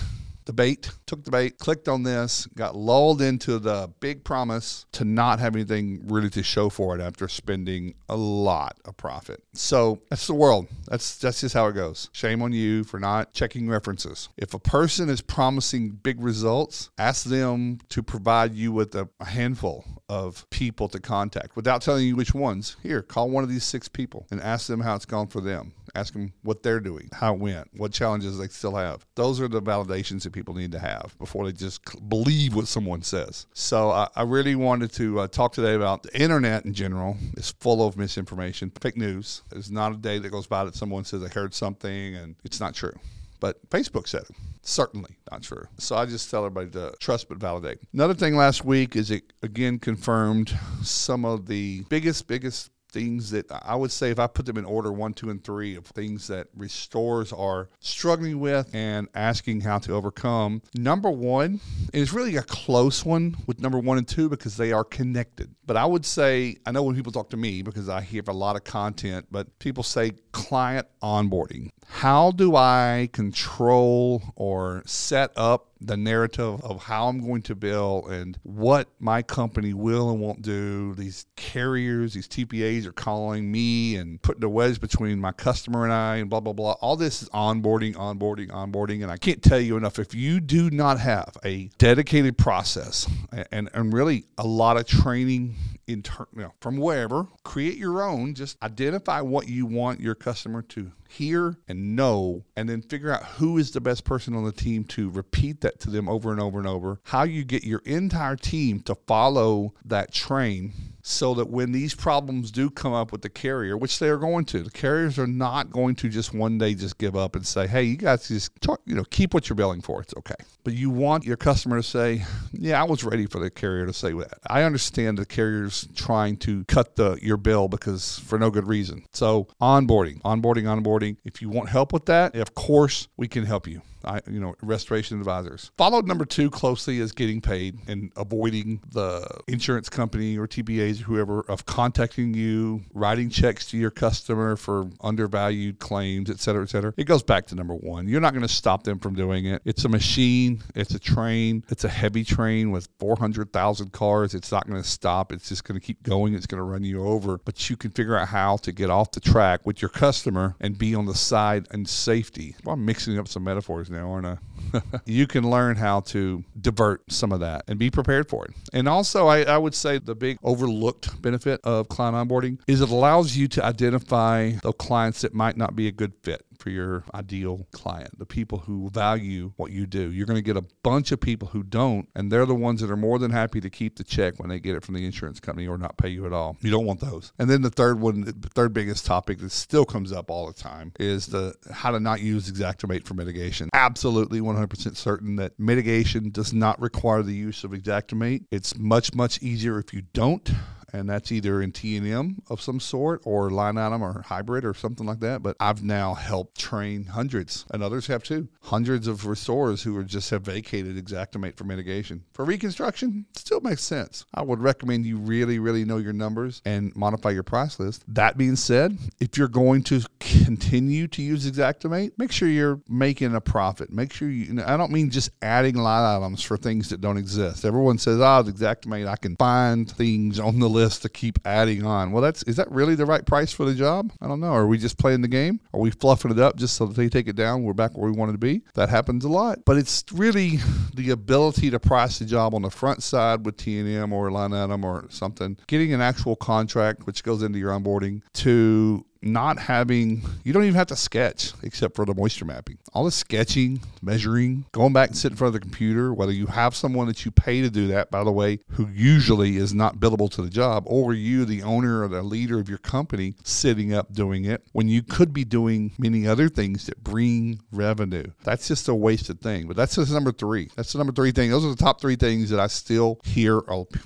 the 0.50 0.54
bait, 0.54 0.90
took 1.06 1.24
the 1.24 1.30
bait, 1.30 1.60
clicked 1.60 1.88
on 1.88 2.02
this, 2.02 2.48
got 2.56 2.76
lulled 2.76 3.22
into 3.22 3.60
the 3.60 3.88
big 4.00 4.24
promise 4.24 4.88
to 4.92 5.06
not 5.06 5.38
have 5.38 5.56
anything 5.56 6.02
really 6.08 6.32
to 6.32 6.42
show 6.42 6.70
for 6.70 6.96
it 6.96 7.02
after 7.02 7.28
spending 7.28 7.94
a 8.10 8.16
lot 8.16 8.76
of 8.84 8.98
profit. 8.98 9.44
So 9.54 10.00
that's 10.10 10.26
the 10.26 10.34
world. 10.34 10.68
That's 10.88 11.20
that's 11.20 11.42
just 11.42 11.54
how 11.54 11.68
it 11.68 11.74
goes. 11.74 12.10
Shame 12.14 12.42
on 12.42 12.52
you 12.52 12.84
for 12.84 13.00
not 13.00 13.32
checking 13.32 13.70
references. 13.70 14.30
If 14.38 14.56
a 14.56 14.60
person 14.60 15.08
is 15.08 15.22
promising 15.22 15.92
big 15.92 16.20
results, 16.20 16.90
ask 16.98 17.26
them 17.26 17.78
to 17.90 18.02
provide 18.02 18.56
you 18.56 18.72
with 18.72 18.96
a, 18.96 19.08
a 19.20 19.26
handful 19.26 19.86
of 20.10 20.50
people 20.50 20.88
to 20.88 21.00
contact 21.00 21.56
without 21.56 21.84
telling 21.84 22.08
you 22.08 22.16
which 22.16 22.34
ones. 22.34 22.76
Here, 22.82 23.04
call 23.04 23.30
one 23.30 23.44
of 23.44 23.52
these 23.52 23.66
six 23.66 23.88
people 23.88 24.26
and 24.32 24.42
ask 24.42 24.66
them 24.66 24.82
how 24.82 24.96
it's 24.96 25.06
gone 25.06 25.28
for 25.28 25.42
them. 25.42 25.74
Ask 25.96 26.14
them 26.14 26.34
what 26.44 26.64
they're 26.64 26.80
doing, 26.80 27.10
how 27.14 27.34
it 27.34 27.40
went, 27.40 27.70
what 27.76 27.92
challenges 27.92 28.38
they 28.38 28.48
still 28.48 28.76
have. 28.76 29.06
Those 29.16 29.42
are 29.42 29.48
the 29.48 29.62
validations 29.62 30.24
that 30.24 30.34
people 30.34 30.54
need 30.54 30.72
to 30.72 30.80
have 30.80 31.16
before 31.18 31.46
they 31.46 31.52
just 31.52 31.82
believe 32.10 32.56
what 32.56 32.68
someone 32.68 33.02
says. 33.02 33.48
So 33.54 33.92
I, 33.92 34.08
I 34.16 34.24
really 34.24 34.56
wanted 34.56 34.92
to 34.94 35.22
uh, 35.22 35.28
talk 35.28 35.54
today 35.54 35.74
about 35.74 36.04
the 36.04 36.20
internet 36.20 36.66
in 36.66 36.74
general. 36.74 37.18
It's 37.38 37.52
full 37.52 37.86
of 37.86 37.98
misinformation, 37.98 38.72
fake 38.82 38.98
news. 38.98 39.44
There's 39.50 39.72
not 39.72 39.94
a 39.94 39.98
day 39.98 40.20
that 40.20 40.30
goes 40.30 40.48
by 40.48 40.64
that 40.66 40.76
someone 40.76 41.06
says 41.06 41.22
they 41.22 41.30
heard 41.30 41.54
something 41.54 42.16
and 42.16 42.36
it's 42.44 42.60
not 42.60 42.74
true. 42.74 42.94
But 43.40 43.70
Facebook 43.70 44.08
said 44.08 44.24
it. 44.24 44.36
Certainly 44.62 45.16
not 45.32 45.42
true. 45.42 45.66
So 45.78 45.96
I 45.96 46.06
just 46.06 46.30
tell 46.30 46.46
everybody 46.46 46.70
to 46.72 46.94
trust 47.00 47.30
but 47.30 47.38
validate. 47.38 47.80
Another 47.94 48.14
thing 48.14 48.36
last 48.36 48.66
week 48.66 48.96
is 48.96 49.12
it 49.12 49.32
again 49.42 49.80
confirmed 49.80 50.58
some 50.84 51.24
of 51.24 51.48
the 51.48 51.86
biggest, 51.90 52.28
biggest 52.28 52.70
things 52.92 53.32
that 53.32 53.46
I 53.52 53.76
would 53.76 53.92
say 53.92 54.12
if 54.12 54.20
I 54.20 54.28
put 54.28 54.46
them 54.46 54.58
in 54.58 54.66
order 54.66 54.92
one, 54.92 55.14
two, 55.14 55.30
and 55.30 55.44
three 55.44 55.76
of 55.76 55.86
things 55.86 56.28
that 56.28 56.48
restores 56.56 57.32
are 57.32 57.70
struggling 57.80 58.40
with 58.40 58.74
and 58.74 59.08
asking 59.14 59.62
how 59.62 59.80
to 59.80 59.94
overcome. 59.94 60.62
Number 60.76 61.10
one 61.10 61.60
is 61.94 62.14
really 62.14 62.36
a 62.36 62.44
close 62.44 63.06
one 63.06 63.38
with 63.48 63.60
number 63.60 63.80
one 63.80 63.98
and 63.98 64.08
two 64.08 64.30
because 64.30 64.58
they 64.58 64.72
are 64.72 64.84
connected. 64.84 65.56
But 65.66 65.78
I 65.78 65.86
would 65.86 66.06
say, 66.06 66.58
I 66.66 66.72
know 66.72 66.84
when 66.84 66.96
people 66.96 67.12
talk 67.12 67.30
to 67.32 67.38
me 67.38 67.62
because 67.62 67.90
I 67.90 68.02
hear 68.02 68.24
a 68.28 68.34
lot 68.34 68.56
of 68.56 68.64
content, 68.64 69.28
but 69.32 69.58
people 69.60 69.84
say 69.84 70.12
client 70.32 70.88
onboarding. 71.02 71.70
How 71.88 72.32
do 72.32 72.56
I 72.56 73.10
control 73.14 74.22
or 74.36 74.84
set 74.86 75.32
up 75.36 75.69
the 75.82 75.98
narrative 75.98 76.62
of 76.64 76.84
how 76.84 77.08
I'm 77.08 77.26
going 77.26 77.42
to 77.44 77.56
bill 77.56 78.06
and 78.08 78.38
what 78.44 78.90
my 79.00 79.22
company 79.22 79.74
will 79.74 80.10
and 80.10 80.20
won't 80.20 80.42
do. 80.42 80.94
These 80.96 81.26
carriers, 81.36 82.14
these 82.14 82.28
TPAs 82.28 82.86
are 82.86 82.92
calling 82.92 83.52
me 83.52 83.96
and 83.96 84.22
putting 84.22 84.44
a 84.44 84.50
wedge 84.50 84.82
between 84.82 85.20
my 85.20 85.32
customer 85.32 85.84
and 85.84 85.94
I 85.94 86.18
and 86.18 86.30
blah, 86.30 86.42
blah, 86.42 86.54
blah. 86.54 86.74
All 86.82 86.96
this 86.96 87.22
is 87.22 87.30
onboarding, 87.30 87.96
onboarding, 87.96 88.50
onboarding. 88.50 89.04
And 89.04 89.12
I 89.12 89.18
can't 89.18 89.42
tell 89.42 89.60
you 89.60 89.78
enough. 89.78 90.00
If 90.00 90.14
you 90.14 90.40
do 90.40 90.70
not 90.70 91.00
have 91.00 91.38
a 91.46 91.70
dedicated 91.78 92.38
process 92.38 93.10
and, 93.52 93.70
and 93.74 93.94
really 93.94 94.26
a 94.38 94.46
lot 94.46 94.78
of 94.78 94.86
training 94.86 95.56
you 95.88 96.04
know, 96.34 96.54
from 96.62 96.78
wherever, 96.78 97.28
create 97.44 97.78
your 97.78 98.04
own, 98.04 98.36
just 98.36 98.62
identify 98.62 99.22
what 99.22 99.48
you 99.48 99.66
want 99.66 100.00
your 100.00 100.14
customer 100.14 100.62
to 100.62 100.92
hear 101.10 101.58
and 101.68 101.96
know, 101.96 102.46
and 102.56 102.70
then 102.70 102.82
figure 102.82 103.12
out 103.12 103.24
who 103.24 103.58
is 103.58 103.72
the 103.72 103.82
best 103.82 104.04
person 104.04 104.36
on 104.36 104.46
the 104.46 104.52
team 104.52 104.84
to 104.86 105.10
repeat 105.10 105.62
that 105.62 105.80
to 105.82 105.90
them 105.90 106.08
over 106.08 106.32
and 106.32 106.40
over 106.40 106.60
and 106.60 106.68
over. 106.68 107.00
How 107.04 107.24
you 107.24 107.44
get 107.44 107.64
your 107.64 107.82
entire 107.86 108.36
team 108.36 108.82
to 108.82 108.96
follow 108.96 109.74
that 109.86 110.14
train 110.14 110.74
so 111.02 111.34
that 111.34 111.50
when 111.50 111.72
these 111.72 111.96
problems 111.96 112.52
do 112.52 112.70
come 112.70 112.94
up 112.94 113.12
with 113.12 113.22
the 113.22 113.30
carrier, 113.30 113.76
which 113.76 113.98
they 113.98 114.10
are 114.10 114.18
going 114.18 114.46
to, 114.46 114.62
the 114.62 114.70
carriers 114.70 115.18
are 115.18 115.28
not 115.28 115.72
going 115.72 115.96
to 115.96 116.10
just 116.10 116.34
one 116.34 116.58
day 116.58 116.76
just 116.76 116.98
give 116.98 117.16
up 117.16 117.36
and 117.36 117.46
say, 117.46 117.66
"Hey, 117.68 117.84
you 117.84 117.98
guys 117.98 118.28
just 118.28 118.52
talk, 118.62 118.82
you 118.86 118.96
know 118.96 119.04
keep 119.06 119.34
what 119.34 119.50
you're 119.50 119.56
billing 119.56 119.82
for. 119.82 120.02
It's 120.02 120.14
okay." 120.18 120.36
But 120.64 120.74
you 120.74 120.90
want 120.90 121.26
your 121.26 121.38
customer 121.38 121.78
to 121.78 121.84
say, 121.84 122.26
"Yeah, 122.52 122.80
I 122.80 122.84
was 122.84 123.04
ready 123.04 123.26
for 123.26 123.40
the 123.40 123.50
carrier 123.50 123.88
to 123.88 123.94
say 123.94 124.14
that." 124.14 124.40
I 124.48 124.64
understand 124.64 125.18
the 125.18 125.26
carriers 125.26 125.88
trying 125.96 126.38
to 126.38 126.64
cut 126.66 126.96
the 126.96 127.18
your 127.22 127.38
bill 127.38 127.68
because 127.68 128.20
for 128.20 128.38
no 128.38 128.52
good 128.52 128.68
reason. 128.68 129.06
So 129.12 129.48
onboarding, 129.62 130.22
onboarding, 130.22 130.64
onboarding. 130.64 130.99
If 131.26 131.42
you 131.42 131.50
want 131.50 131.70
help 131.70 131.94
with 131.94 132.06
that, 132.06 132.36
of 132.36 132.56
course 132.56 133.08
we 133.18 133.28
can 133.28 133.46
help 133.46 133.68
you. 133.68 133.82
I, 134.04 134.22
you 134.30 134.40
know, 134.40 134.56
restoration 134.62 135.20
advisors. 135.20 135.72
Followed 135.78 136.08
number 136.08 136.26
two 136.26 136.50
closely 136.50 137.00
is 137.00 137.12
getting 137.12 137.42
paid 137.42 137.78
and 137.88 138.12
avoiding 138.16 138.82
the 138.92 139.28
insurance 139.48 139.90
company 139.90 140.38
or 140.38 140.48
TPAs 140.48 141.02
or 141.02 141.04
whoever 141.06 141.42
of 141.42 141.66
contacting 141.66 142.34
you, 142.34 142.82
writing 142.94 143.30
checks 143.30 143.66
to 143.68 143.78
your 143.78 143.92
customer 143.92 144.56
for 144.56 144.90
undervalued 145.02 145.80
claims, 145.80 146.30
et 146.30 146.40
cetera, 146.40 146.64
et 146.64 146.70
cetera. 146.70 146.94
It 146.98 147.06
goes 147.06 147.24
back 147.24 147.48
to 147.48 147.56
number 147.56 147.76
one. 147.76 148.08
You're 148.08 148.22
not 148.22 148.34
going 148.34 148.44
to 148.44 148.54
stop 148.54 148.84
them 148.84 149.00
from 149.00 149.16
doing 149.16 149.46
it. 149.46 149.62
It's 149.66 149.86
a 149.86 149.90
machine. 149.90 150.64
It's 150.76 150.94
a 150.94 151.00
train. 151.00 151.64
It's 151.70 151.84
a 151.84 151.90
heavy 151.90 152.24
train 152.24 152.72
with 152.72 152.88
400,000 153.00 153.92
cars. 153.92 154.34
It's 154.34 154.52
not 154.52 154.68
going 154.68 154.82
to 154.82 154.88
stop. 154.88 155.32
It's 155.32 155.50
just 155.50 155.64
going 155.64 155.80
to 155.80 155.86
keep 155.86 156.04
going. 156.04 156.34
It's 156.34 156.46
going 156.46 156.60
to 156.60 156.64
run 156.64 156.84
you 156.84 157.06
over. 157.06 157.38
But 157.38 157.70
you 157.70 157.78
can 157.78 157.92
figure 157.92 158.18
out 158.18 158.30
how 158.30 158.58
to 158.58 158.72
get 158.72 158.90
off 158.90 159.12
the 159.12 159.20
track 159.20 159.66
with 159.66 159.82
your 159.82 159.90
customer 159.90 160.56
and 160.60 160.78
be 160.78 160.96
on 160.96 161.06
the 161.06 161.16
side 161.16 161.68
and 161.72 161.88
safety. 161.88 162.56
Well, 162.64 162.74
I'm 162.74 162.86
mixing 162.86 163.18
up 163.18 163.28
some 163.28 163.44
metaphors 163.44 163.89
now, 163.90 164.12
aren't 164.12 164.26
I? 164.26 164.38
you 165.06 165.28
can 165.28 165.50
learn 165.50 165.76
how 165.76 166.02
to 166.02 166.44
divert 166.60 167.12
some 167.12 167.32
of 167.32 167.40
that 167.40 167.64
and 167.68 167.80
be 167.80 167.90
prepared 167.90 168.30
for 168.30 168.46
it. 168.46 168.52
And 168.74 168.88
also, 168.88 169.28
I, 169.28 169.44
I 169.44 169.58
would 169.58 169.76
say 169.76 170.00
the 170.00 170.16
big 170.16 170.38
overlooked 170.44 171.22
benefit 171.22 171.60
of 171.64 171.90
client 171.90 172.16
onboarding 172.16 172.60
is 172.68 172.82
it 172.82 172.90
allows 172.90 173.36
you 173.36 173.48
to 173.50 173.66
identify 173.66 174.52
the 174.64 174.74
clients 174.74 175.22
that 175.22 175.34
might 175.34 175.58
not 175.58 175.76
be 175.76 175.88
a 175.88 175.92
good 175.92 176.14
fit 176.22 176.44
for 176.60 176.70
your 176.70 177.04
ideal 177.14 177.66
client, 177.72 178.18
the 178.20 178.26
people 178.26 178.60
who 178.60 178.90
value 178.90 179.54
what 179.56 179.72
you 179.72 179.86
do. 179.86 180.12
You're 180.12 180.26
going 180.26 180.38
to 180.38 180.44
get 180.44 180.58
a 180.58 180.66
bunch 180.84 181.12
of 181.12 181.20
people 181.20 181.48
who 181.48 181.64
don't, 181.64 182.08
and 182.16 182.32
they're 182.32 182.46
the 182.46 182.56
ones 182.56 182.82
that 182.82 182.92
are 182.92 182.98
more 182.98 183.18
than 183.18 183.32
happy 183.32 183.62
to 183.62 183.70
keep 183.70 183.98
the 183.98 184.04
check 184.04 184.40
when 184.40 184.50
they 184.50 184.60
get 184.60 184.76
it 184.76 184.84
from 184.84 184.96
the 184.96 185.06
insurance 185.06 185.40
company 185.40 185.68
or 185.68 185.78
not 185.78 185.98
pay 185.98 186.10
you 186.10 186.26
at 186.26 186.34
all. 186.34 186.58
You 186.62 186.70
don't 186.70 186.86
want 186.86 187.00
those. 187.00 187.32
And 187.40 187.50
then 187.50 187.62
the 187.62 187.70
third 187.70 188.00
one, 188.00 188.22
the 188.22 188.50
third 188.54 188.74
biggest 188.74 189.06
topic 189.06 189.40
that 189.40 189.52
still 189.52 189.86
comes 189.86 190.12
up 190.12 190.30
all 190.30 190.48
the 190.48 190.54
time 190.54 190.92
is 191.00 191.28
the 191.28 191.56
how 191.72 191.92
to 191.92 192.00
not 192.00 192.20
use 192.20 192.52
Xactimate 192.52 193.06
for 193.06 193.14
mitigation. 193.14 193.70
Absolutely 193.74 194.42
100% 194.56 194.96
certain 194.96 195.36
that 195.38 195.60
mitigation 195.60 196.30
does 196.30 196.54
not 196.54 196.80
require 196.82 197.24
the 197.24 197.34
use 197.34 197.64
of 197.64 197.72
Xactimate. 197.72 198.46
It's 198.52 198.78
much, 198.78 199.14
much 199.14 199.42
easier 199.42 199.80
if 199.80 199.94
you 199.94 200.04
don't 200.14 200.50
and 200.94 201.10
that's 201.10 201.32
either 201.32 201.62
in 201.62 201.72
T&M 201.72 202.42
of 202.50 202.62
some 202.62 202.80
sort 202.80 203.22
or 203.24 203.50
line 203.50 203.78
item 203.78 204.02
or 204.02 204.22
hybrid 204.22 204.66
or 204.66 204.74
something 204.74 205.06
like 205.06 205.20
that. 205.20 205.44
But 205.44 205.56
I've 205.60 205.84
now 205.84 206.14
helped 206.14 206.58
train 206.58 207.06
hundreds, 207.06 207.66
and 207.72 207.84
others 207.84 208.08
have 208.08 208.24
too, 208.24 208.48
hundreds 208.62 209.08
of 209.08 209.26
restorers 209.26 209.84
who 209.84 209.96
are 209.98 210.04
just 210.04 210.30
have 210.30 210.44
vacated 210.44 211.04
Xactimate 211.06 211.58
for 211.58 211.64
mitigation. 211.64 212.24
For 212.34 212.46
reconstruction, 212.46 213.26
still 213.36 213.62
makes 213.62 213.84
sense. 213.84 214.26
I 214.34 214.42
would 214.42 214.60
recommend 214.60 215.06
you 215.06 215.18
really, 215.18 215.60
really 215.60 215.86
know 215.86 215.98
your 215.98 216.14
numbers 216.14 216.62
and 216.66 216.96
modify 216.96 217.32
your 217.32 217.44
price 217.44 217.80
list. 217.80 218.04
That 218.08 218.38
being 218.38 218.56
said, 218.56 218.98
if 219.20 219.38
you're 219.38 219.48
going 219.48 219.84
to 219.84 220.02
continue 220.20 221.08
to 221.08 221.22
use 221.22 221.50
Xactimate, 221.50 222.12
make 222.18 222.32
sure 222.32 222.48
you're 222.48 222.82
making 222.88 223.36
a 223.36 223.42
profit. 223.42 223.92
Make 223.92 224.14
sure 224.14 224.30
you, 224.30 224.62
I 224.66 224.78
don't 224.78 224.92
mean 224.92 225.10
just 225.10 225.30
adding 225.42 225.76
line 225.76 226.18
items 226.18 226.44
for 226.44 226.58
things 226.58 226.90
that 226.90 227.02
don't 227.02 227.18
exist. 227.18 227.66
Everyone 227.66 227.98
says, 227.98 228.20
oh, 228.20 228.44
Xactimate, 228.44 229.08
I 229.08 229.16
can 229.16 229.36
find 229.36 229.90
things 229.90 230.40
on 230.40 230.60
the 230.60 230.70
list 230.70 230.79
list 230.80 231.02
to 231.02 231.10
keep 231.10 231.40
adding 231.46 231.86
on. 231.86 232.12
Well, 232.12 232.22
that's 232.22 232.44
is 232.44 232.56
that 232.56 232.72
really 232.72 232.96
the 232.96 233.06
right 233.06 233.26
price 233.26 233.52
for 233.52 233.66
the 233.66 233.76
job? 233.76 234.12
I 234.22 234.28
don't 234.28 234.40
know. 234.40 234.54
Are 234.54 234.68
we 234.68 234.78
just 234.78 234.98
playing 234.98 235.22
the 235.22 235.28
game? 235.28 235.60
Are 235.74 235.80
we 235.80 235.92
fluffing 235.92 236.32
it 236.32 236.40
up 236.40 236.56
just 236.56 236.76
so 236.76 236.86
that 236.86 236.96
they 236.96 237.10
take 237.10 237.28
it 237.28 237.36
down? 237.36 237.64
We're 237.64 237.74
back 237.74 237.98
where 237.98 238.10
we 238.10 238.18
wanted 238.18 238.34
to 238.34 238.38
be. 238.38 238.62
That 238.76 238.90
happens 238.90 239.26
a 239.26 239.30
lot, 239.30 239.60
but 239.66 239.78
it's 239.78 240.04
really 240.14 240.60
the 240.94 241.10
ability 241.12 241.70
to 241.72 241.80
price 241.80 242.20
the 242.20 242.26
job 242.26 242.54
on 242.54 242.62
the 242.62 242.70
front 242.70 243.04
side 243.04 243.46
with 243.46 243.58
T 243.58 243.80
and 243.80 243.90
M 243.90 244.14
or 244.14 244.32
line 244.32 244.54
item 244.54 244.86
or 244.86 245.06
something. 245.10 245.58
Getting 245.68 245.94
an 245.94 246.02
actual 246.02 246.36
contract, 246.36 247.06
which 247.06 247.24
goes 247.24 247.44
into 247.44 247.60
your 247.60 247.72
onboarding, 247.72 248.22
to 248.36 249.06
not 249.22 249.60
having 249.60 250.22
you 250.44 250.54
don't 250.54 250.64
even 250.64 250.76
have 250.76 250.88
to 250.88 250.96
sketch 250.96 251.54
except 251.64 251.96
for 251.96 252.06
the 252.06 252.14
moisture 252.14 252.46
mapping. 252.46 252.78
All 252.94 253.04
the 253.04 253.12
sketching 253.12 253.82
measuring 254.02 254.66
going 254.72 254.94
back 254.94 255.10
and 255.10 255.18
sit 255.18 255.32
in 255.32 255.38
front 255.38 255.50
of 255.50 255.54
the 255.54 255.60
computer 255.60 256.14
whether 256.14 256.32
you 256.32 256.48
have 256.48 256.76
someone 256.76 257.08
that 257.08 257.26
you 257.26 257.32
pay 257.32 257.62
to 257.62 257.70
do 257.70 257.88
that 257.88 258.12
by 258.12 258.24
the 258.24 258.32
way 258.32 258.60
who 258.72 258.88
usually 258.88 259.58
is 259.58 259.74
not 259.74 259.98
billable 259.98 260.30
to 260.32 260.42
the 260.42 260.50
job 260.50 260.84
or 260.88 261.14
you 261.14 261.46
the 261.46 261.64
owner 261.64 262.04
or 262.04 262.08
the 262.08 262.22
leader 262.22 262.60
of 262.60 262.70
your 262.70 262.78
company 262.78 263.36
sitting 263.44 263.94
up 263.94 264.14
doing 264.14 264.46
it 264.46 264.64
when 264.72 264.88
you 264.88 265.04
could 265.04 265.34
be 265.34 265.44
doing 265.44 265.92
many 265.98 266.28
other 266.28 266.50
things 266.50 266.86
that 266.86 267.04
bring 267.04 267.60
revenue. 267.72 268.26
That's 268.44 268.68
just 268.68 268.88
a 268.88 268.96
wasted 268.96 269.42
thing. 269.42 269.68
But 269.68 269.76
that's 269.76 269.96
just 269.96 270.12
number 270.12 270.32
three. 270.32 270.70
That's 270.76 270.94
the 270.94 270.98
number 270.98 271.14
three 271.14 271.32
thing. 271.32 271.50
Those 271.50 271.66
are 271.66 271.70
the 271.70 271.76
top 271.76 272.02
three 272.02 272.16
things 272.16 272.50
that 272.50 272.60
i 272.60 272.68
still 272.68 273.20
hear 273.24 273.62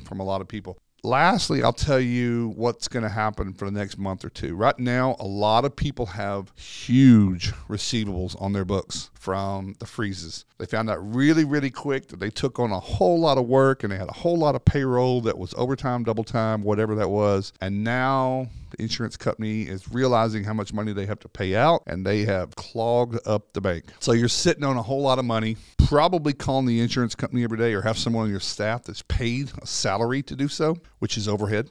from 0.05 0.19
a 0.19 0.23
lot 0.23 0.41
of 0.41 0.47
people 0.47 0.77
lastly, 1.03 1.63
I'll 1.63 1.73
tell 1.73 1.99
you 1.99 2.53
what's 2.55 2.87
going 2.87 3.03
to 3.03 3.09
happen 3.09 3.53
for 3.53 3.65
the 3.65 3.77
next 3.77 3.97
month 3.97 4.23
or 4.23 4.29
two. 4.29 4.55
Right 4.55 4.77
now, 4.79 5.15
a 5.19 5.25
lot 5.25 5.65
of 5.65 5.75
people 5.75 6.07
have 6.07 6.51
huge 6.55 7.51
receivables 7.67 8.41
on 8.41 8.53
their 8.53 8.65
books 8.65 9.09
from 9.13 9.75
the 9.79 9.85
freezes. 9.85 10.45
They 10.57 10.65
found 10.65 10.89
out 10.89 11.15
really, 11.15 11.43
really 11.43 11.69
quick 11.69 12.07
that 12.07 12.19
they 12.19 12.29
took 12.29 12.59
on 12.59 12.71
a 12.71 12.79
whole 12.79 13.19
lot 13.19 13.37
of 13.37 13.47
work 13.47 13.83
and 13.83 13.91
they 13.91 13.97
had 13.97 14.09
a 14.09 14.13
whole 14.13 14.37
lot 14.37 14.55
of 14.55 14.63
payroll 14.65 15.21
that 15.21 15.37
was 15.37 15.53
overtime, 15.55 16.03
double 16.03 16.23
time, 16.23 16.63
whatever 16.63 16.95
that 16.95 17.09
was. 17.09 17.53
And 17.61 17.83
now 17.83 18.47
the 18.75 18.83
insurance 18.83 19.17
company 19.17 19.63
is 19.63 19.91
realizing 19.91 20.43
how 20.43 20.53
much 20.53 20.73
money 20.73 20.93
they 20.93 21.05
have 21.05 21.19
to 21.19 21.29
pay 21.29 21.55
out 21.55 21.83
and 21.87 22.05
they 22.05 22.25
have 22.25 22.55
clogged 22.55 23.19
up 23.25 23.53
the 23.53 23.61
bank. 23.61 23.85
So 23.99 24.11
you're 24.11 24.27
sitting 24.27 24.63
on 24.63 24.77
a 24.77 24.81
whole 24.81 25.01
lot 25.01 25.19
of 25.19 25.25
money, 25.25 25.57
probably 25.87 26.33
calling 26.33 26.65
the 26.65 26.81
insurance 26.81 27.15
company 27.15 27.43
every 27.43 27.57
day 27.57 27.73
or 27.73 27.81
have 27.81 27.97
someone 27.97 28.25
on 28.25 28.31
your 28.31 28.39
staff 28.39 28.83
that's 28.83 29.03
paid 29.03 29.51
a 29.61 29.67
salary 29.67 30.23
to 30.23 30.35
do 30.35 30.47
so, 30.47 30.77
which 30.99 31.17
is 31.17 31.27
overhead, 31.27 31.69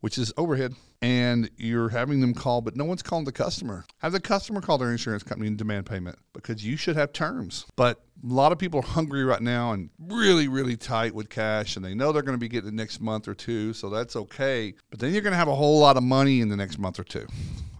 which 0.00 0.18
is 0.18 0.32
overhead 0.36 0.74
and 1.04 1.50
you're 1.58 1.90
having 1.90 2.22
them 2.22 2.32
call, 2.32 2.62
but 2.62 2.76
no 2.76 2.84
one's 2.86 3.02
calling 3.02 3.26
the 3.26 3.32
customer. 3.32 3.84
Have 3.98 4.12
the 4.12 4.20
customer 4.20 4.62
call 4.62 4.78
their 4.78 4.90
insurance 4.90 5.22
company 5.22 5.48
and 5.48 5.58
demand 5.58 5.84
payment 5.84 6.16
because 6.32 6.64
you 6.64 6.78
should 6.78 6.96
have 6.96 7.12
terms. 7.12 7.66
But 7.76 8.02
a 8.24 8.32
lot 8.32 8.52
of 8.52 8.58
people 8.58 8.80
are 8.80 8.86
hungry 8.86 9.22
right 9.22 9.42
now 9.42 9.72
and 9.72 9.90
really, 9.98 10.48
really 10.48 10.78
tight 10.78 11.14
with 11.14 11.28
cash, 11.28 11.76
and 11.76 11.84
they 11.84 11.94
know 11.94 12.10
they're 12.10 12.22
going 12.22 12.38
to 12.38 12.40
be 12.40 12.48
getting 12.48 12.70
the 12.70 12.74
next 12.74 13.02
month 13.02 13.28
or 13.28 13.34
two, 13.34 13.74
so 13.74 13.90
that's 13.90 14.16
okay. 14.16 14.72
But 14.88 14.98
then 14.98 15.12
you're 15.12 15.20
going 15.20 15.32
to 15.32 15.36
have 15.38 15.48
a 15.48 15.54
whole 15.54 15.78
lot 15.78 15.98
of 15.98 16.02
money 16.02 16.40
in 16.40 16.48
the 16.48 16.56
next 16.56 16.78
month 16.78 16.98
or 16.98 17.04
two, 17.04 17.26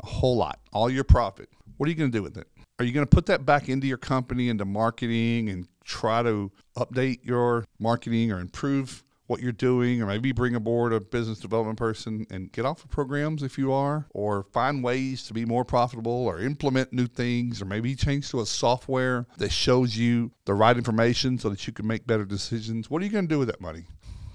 a 0.03 0.07
whole 0.07 0.37
lot, 0.37 0.61
all 0.75 0.91
your 0.91 1.05
profit. 1.05 1.49
What 1.79 1.87
are 1.87 1.91
you 1.91 1.97
going 1.97 2.13
to 2.13 2.19
do 2.19 2.23
with 2.23 2.37
it? 2.37 2.47
Are 2.79 2.85
you 2.85 2.93
going 2.93 3.07
to 3.07 3.11
put 3.11 3.25
that 3.27 3.47
back 3.47 3.71
into 3.71 3.87
your 3.87 3.97
company, 3.97 4.51
into 4.51 4.67
marketing, 4.67 5.49
and 5.49 5.67
try 5.83 6.23
to 6.23 6.53
update 6.77 7.25
your 7.25 7.65
marketing 7.79 8.33
or 8.33 8.41
improve 8.41 9.03
what 9.27 9.41
you're 9.41 9.53
doing, 9.53 10.03
or 10.03 10.07
maybe 10.07 10.33
bring 10.33 10.55
aboard 10.55 10.93
a 10.93 11.01
business 11.01 11.39
development 11.39 11.79
person 11.79 12.27
and 12.31 12.53
get 12.53 12.65
off 12.65 12.85
of 12.85 12.91
programs 12.91 13.43
if 13.43 13.57
you 13.57 13.73
are, 13.73 14.07
or 14.11 14.45
find 14.53 14.85
ways 14.85 15.23
to 15.25 15.33
be 15.33 15.45
more 15.45 15.65
profitable, 15.65 16.27
or 16.27 16.41
implement 16.41 16.93
new 16.93 17.07
things, 17.07 17.63
or 17.63 17.65
maybe 17.65 17.95
change 17.95 18.31
to 18.31 18.41
a 18.41 18.47
software 18.47 19.27
that 19.39 19.51
shows 19.51 19.97
you 19.97 20.31
the 20.45 20.55
right 20.55 20.77
information 20.77 21.39
so 21.39 21.49
that 21.49 21.67
you 21.67 21.73
can 21.73 21.87
make 21.87 22.07
better 22.07 22.25
decisions. 22.25 22.91
What 22.91 23.01
are 23.01 23.05
you 23.07 23.11
going 23.11 23.29
to 23.29 23.35
do 23.35 23.39
with 23.39 23.49
that 23.49 23.61
money? 23.61 23.85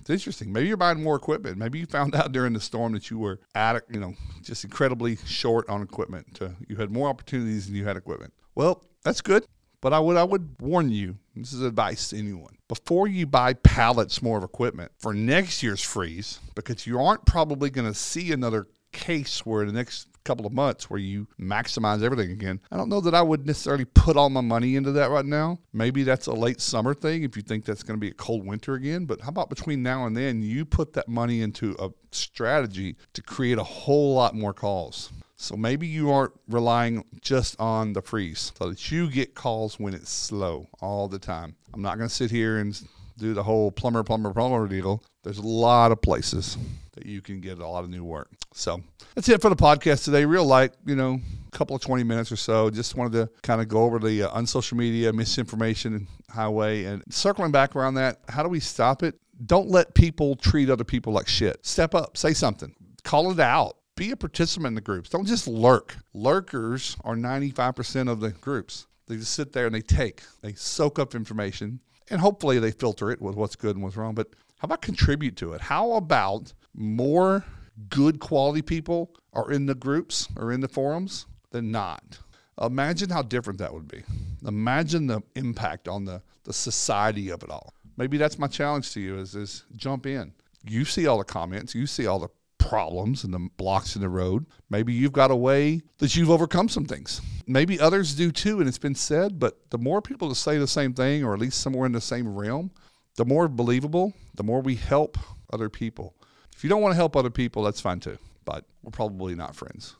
It's 0.01 0.09
interesting. 0.09 0.51
Maybe 0.51 0.67
you're 0.67 0.77
buying 0.77 1.03
more 1.03 1.15
equipment. 1.15 1.57
Maybe 1.57 1.77
you 1.77 1.85
found 1.85 2.15
out 2.15 2.31
during 2.31 2.53
the 2.53 2.59
storm 2.59 2.93
that 2.93 3.11
you 3.11 3.19
were 3.19 3.39
at, 3.53 3.83
you 3.91 3.99
know, 3.99 4.15
just 4.41 4.63
incredibly 4.63 5.17
short 5.17 5.69
on 5.69 5.83
equipment. 5.83 6.33
To, 6.35 6.55
you 6.67 6.77
had 6.77 6.89
more 6.89 7.09
opportunities 7.09 7.67
than 7.67 7.75
you 7.75 7.85
had 7.85 7.95
equipment. 7.95 8.33
Well, 8.55 8.83
that's 9.03 9.21
good. 9.21 9.45
But 9.81 9.93
I 9.93 9.99
would 9.99 10.17
I 10.17 10.23
would 10.23 10.55
warn 10.59 10.91
you, 10.91 11.17
this 11.35 11.53
is 11.53 11.61
advice 11.61 12.09
to 12.09 12.17
anyone. 12.17 12.57
Before 12.67 13.07
you 13.07 13.25
buy 13.25 13.53
pallets 13.53 14.21
more 14.21 14.37
of 14.37 14.43
equipment 14.43 14.91
for 14.97 15.13
next 15.13 15.63
year's 15.63 15.81
freeze, 15.81 16.39
because 16.55 16.85
you 16.85 16.99
aren't 16.99 17.25
probably 17.25 17.69
going 17.69 17.87
to 17.87 17.93
see 17.93 18.31
another 18.31 18.67
case 18.91 19.45
where 19.45 19.65
the 19.65 19.71
next 19.71 20.07
couple 20.23 20.45
of 20.45 20.53
months 20.53 20.89
where 20.89 20.99
you 20.99 21.27
maximize 21.39 22.03
everything 22.03 22.31
again. 22.31 22.59
I 22.71 22.77
don't 22.77 22.89
know 22.89 23.01
that 23.01 23.15
I 23.15 23.21
would 23.21 23.47
necessarily 23.47 23.85
put 23.85 24.17
all 24.17 24.29
my 24.29 24.41
money 24.41 24.75
into 24.75 24.91
that 24.91 25.09
right 25.09 25.25
now. 25.25 25.59
Maybe 25.73 26.03
that's 26.03 26.27
a 26.27 26.33
late 26.33 26.61
summer 26.61 26.93
thing 26.93 27.23
if 27.23 27.35
you 27.35 27.41
think 27.41 27.65
that's 27.65 27.83
going 27.83 27.97
to 27.97 28.01
be 28.01 28.09
a 28.09 28.13
cold 28.13 28.45
winter 28.45 28.75
again. 28.75 29.05
But 29.05 29.21
how 29.21 29.29
about 29.29 29.49
between 29.49 29.81
now 29.81 30.05
and 30.05 30.15
then, 30.15 30.43
you 30.43 30.65
put 30.65 30.93
that 30.93 31.07
money 31.07 31.41
into 31.41 31.75
a 31.79 31.89
strategy 32.11 32.95
to 33.13 33.21
create 33.23 33.57
a 33.57 33.63
whole 33.63 34.13
lot 34.13 34.35
more 34.35 34.53
calls. 34.53 35.11
So 35.41 35.55
maybe 35.55 35.87
you 35.87 36.11
aren't 36.11 36.33
relying 36.49 37.05
just 37.21 37.57
on 37.61 37.93
the 37.93 38.01
freeze 38.01 38.51
so 38.57 38.69
that 38.69 38.91
you 38.91 39.09
get 39.09 39.35
calls 39.35 39.79
when 39.79 39.93
it's 39.93 40.11
slow 40.11 40.67
all 40.81 41.07
the 41.07 41.17
time. 41.17 41.55
I'm 41.73 41.81
not 41.81 41.97
going 41.97 42.09
to 42.09 42.13
sit 42.13 42.29
here 42.29 42.57
and 42.57 42.79
do 43.17 43.33
the 43.33 43.41
whole 43.41 43.71
plumber, 43.71 44.03
plumber, 44.03 44.33
plumber 44.33 44.67
deal. 44.67 45.01
There's 45.23 45.37
a 45.37 45.47
lot 45.47 45.93
of 45.93 46.01
places 46.01 46.57
that 46.91 47.05
you 47.05 47.21
can 47.21 47.39
get 47.39 47.57
a 47.57 47.65
lot 47.65 47.85
of 47.85 47.89
new 47.89 48.03
work. 48.03 48.29
So 48.53 48.81
that's 49.15 49.29
it 49.29 49.41
for 49.41 49.47
the 49.47 49.55
podcast 49.55 50.03
today. 50.03 50.25
Real 50.25 50.43
light, 50.43 50.73
you 50.85 50.97
know, 50.97 51.21
a 51.47 51.51
couple 51.51 51.73
of 51.73 51.81
20 51.81 52.03
minutes 52.03 52.33
or 52.33 52.35
so. 52.35 52.69
Just 52.69 52.95
wanted 52.95 53.13
to 53.13 53.29
kind 53.41 53.61
of 53.61 53.69
go 53.69 53.83
over 53.83 53.97
the 53.97 54.23
uh, 54.23 54.37
unsocial 54.37 54.77
media 54.77 55.13
misinformation 55.13 56.05
highway 56.29 56.83
and 56.83 57.01
circling 57.09 57.53
back 57.53 57.77
around 57.77 57.93
that. 57.93 58.19
How 58.27 58.43
do 58.43 58.49
we 58.49 58.59
stop 58.59 59.03
it? 59.03 59.17
Don't 59.45 59.69
let 59.69 59.93
people 59.93 60.35
treat 60.35 60.69
other 60.69 60.83
people 60.83 61.13
like 61.13 61.29
shit. 61.29 61.65
Step 61.65 61.95
up, 61.95 62.17
say 62.17 62.33
something, 62.33 62.75
call 63.05 63.31
it 63.31 63.39
out 63.39 63.77
be 63.99 64.11
a 64.11 64.15
participant 64.15 64.67
in 64.67 64.75
the 64.75 64.81
groups. 64.81 65.09
Don't 65.09 65.27
just 65.27 65.45
lurk. 65.45 65.97
Lurkers 66.13 66.95
are 67.03 67.15
95% 67.15 68.09
of 68.09 68.21
the 68.21 68.29
groups. 68.29 68.87
They 69.07 69.17
just 69.17 69.33
sit 69.33 69.51
there 69.51 69.65
and 69.65 69.75
they 69.75 69.81
take, 69.81 70.21
they 70.41 70.53
soak 70.53 70.97
up 70.97 71.13
information, 71.13 71.81
and 72.09 72.21
hopefully 72.21 72.59
they 72.59 72.71
filter 72.71 73.11
it 73.11 73.21
with 73.21 73.35
what's 73.35 73.57
good 73.57 73.75
and 73.75 73.83
what's 73.83 73.97
wrong. 73.97 74.15
But 74.15 74.29
how 74.59 74.67
about 74.67 74.81
contribute 74.81 75.35
to 75.37 75.51
it? 75.51 75.59
How 75.59 75.93
about 75.93 76.53
more 76.73 77.43
good 77.89 78.21
quality 78.21 78.61
people 78.61 79.11
are 79.33 79.51
in 79.51 79.65
the 79.65 79.75
groups 79.75 80.29
or 80.37 80.53
in 80.53 80.61
the 80.61 80.69
forums 80.69 81.25
than 81.51 81.69
not? 81.69 82.19
Imagine 82.61 83.09
how 83.09 83.21
different 83.21 83.59
that 83.59 83.73
would 83.73 83.89
be. 83.89 84.03
Imagine 84.47 85.07
the 85.07 85.21
impact 85.35 85.89
on 85.89 86.05
the, 86.05 86.21
the 86.45 86.53
society 86.53 87.31
of 87.31 87.43
it 87.43 87.49
all. 87.49 87.73
Maybe 87.97 88.17
that's 88.17 88.39
my 88.39 88.47
challenge 88.47 88.93
to 88.93 89.01
you 89.01 89.17
is, 89.17 89.35
is 89.35 89.65
jump 89.75 90.05
in. 90.05 90.31
You 90.65 90.85
see 90.85 91.05
all 91.05 91.17
the 91.17 91.25
comments, 91.25 91.75
you 91.75 91.85
see 91.85 92.07
all 92.07 92.19
the 92.19 92.29
problems 92.69 93.23
and 93.23 93.33
the 93.33 93.49
blocks 93.57 93.95
in 93.95 94.01
the 94.01 94.07
road. 94.07 94.45
Maybe 94.69 94.93
you've 94.93 95.11
got 95.11 95.31
a 95.31 95.35
way 95.35 95.81
that 95.97 96.15
you've 96.15 96.29
overcome 96.29 96.69
some 96.69 96.85
things. 96.85 97.19
Maybe 97.47 97.79
others 97.79 98.13
do 98.13 98.31
too, 98.31 98.59
and 98.59 98.69
it's 98.69 98.77
been 98.77 98.93
said, 98.93 99.39
but 99.39 99.57
the 99.71 99.79
more 99.79 100.03
people 100.03 100.29
to 100.29 100.35
say 100.35 100.59
the 100.59 100.67
same 100.67 100.93
thing, 100.93 101.23
or 101.23 101.33
at 101.33 101.39
least 101.39 101.61
somewhere 101.61 101.87
in 101.87 101.93
the 101.93 101.99
same 101.99 102.33
realm, 102.35 102.69
the 103.15 103.25
more 103.25 103.47
believable, 103.47 104.13
the 104.35 104.43
more 104.43 104.61
we 104.61 104.75
help 104.75 105.17
other 105.51 105.67
people. 105.67 106.13
If 106.55 106.63
you 106.63 106.69
don't 106.69 106.81
want 106.81 106.91
to 106.91 106.95
help 106.97 107.15
other 107.15 107.31
people, 107.31 107.63
that's 107.63 107.81
fine 107.81 107.99
too, 107.99 108.19
but 108.45 108.65
we're 108.83 108.91
probably 108.91 109.33
not 109.33 109.55
friends. 109.55 109.95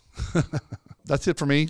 that's 1.06 1.28
it 1.28 1.40
for 1.40 1.48
me. 1.48 1.70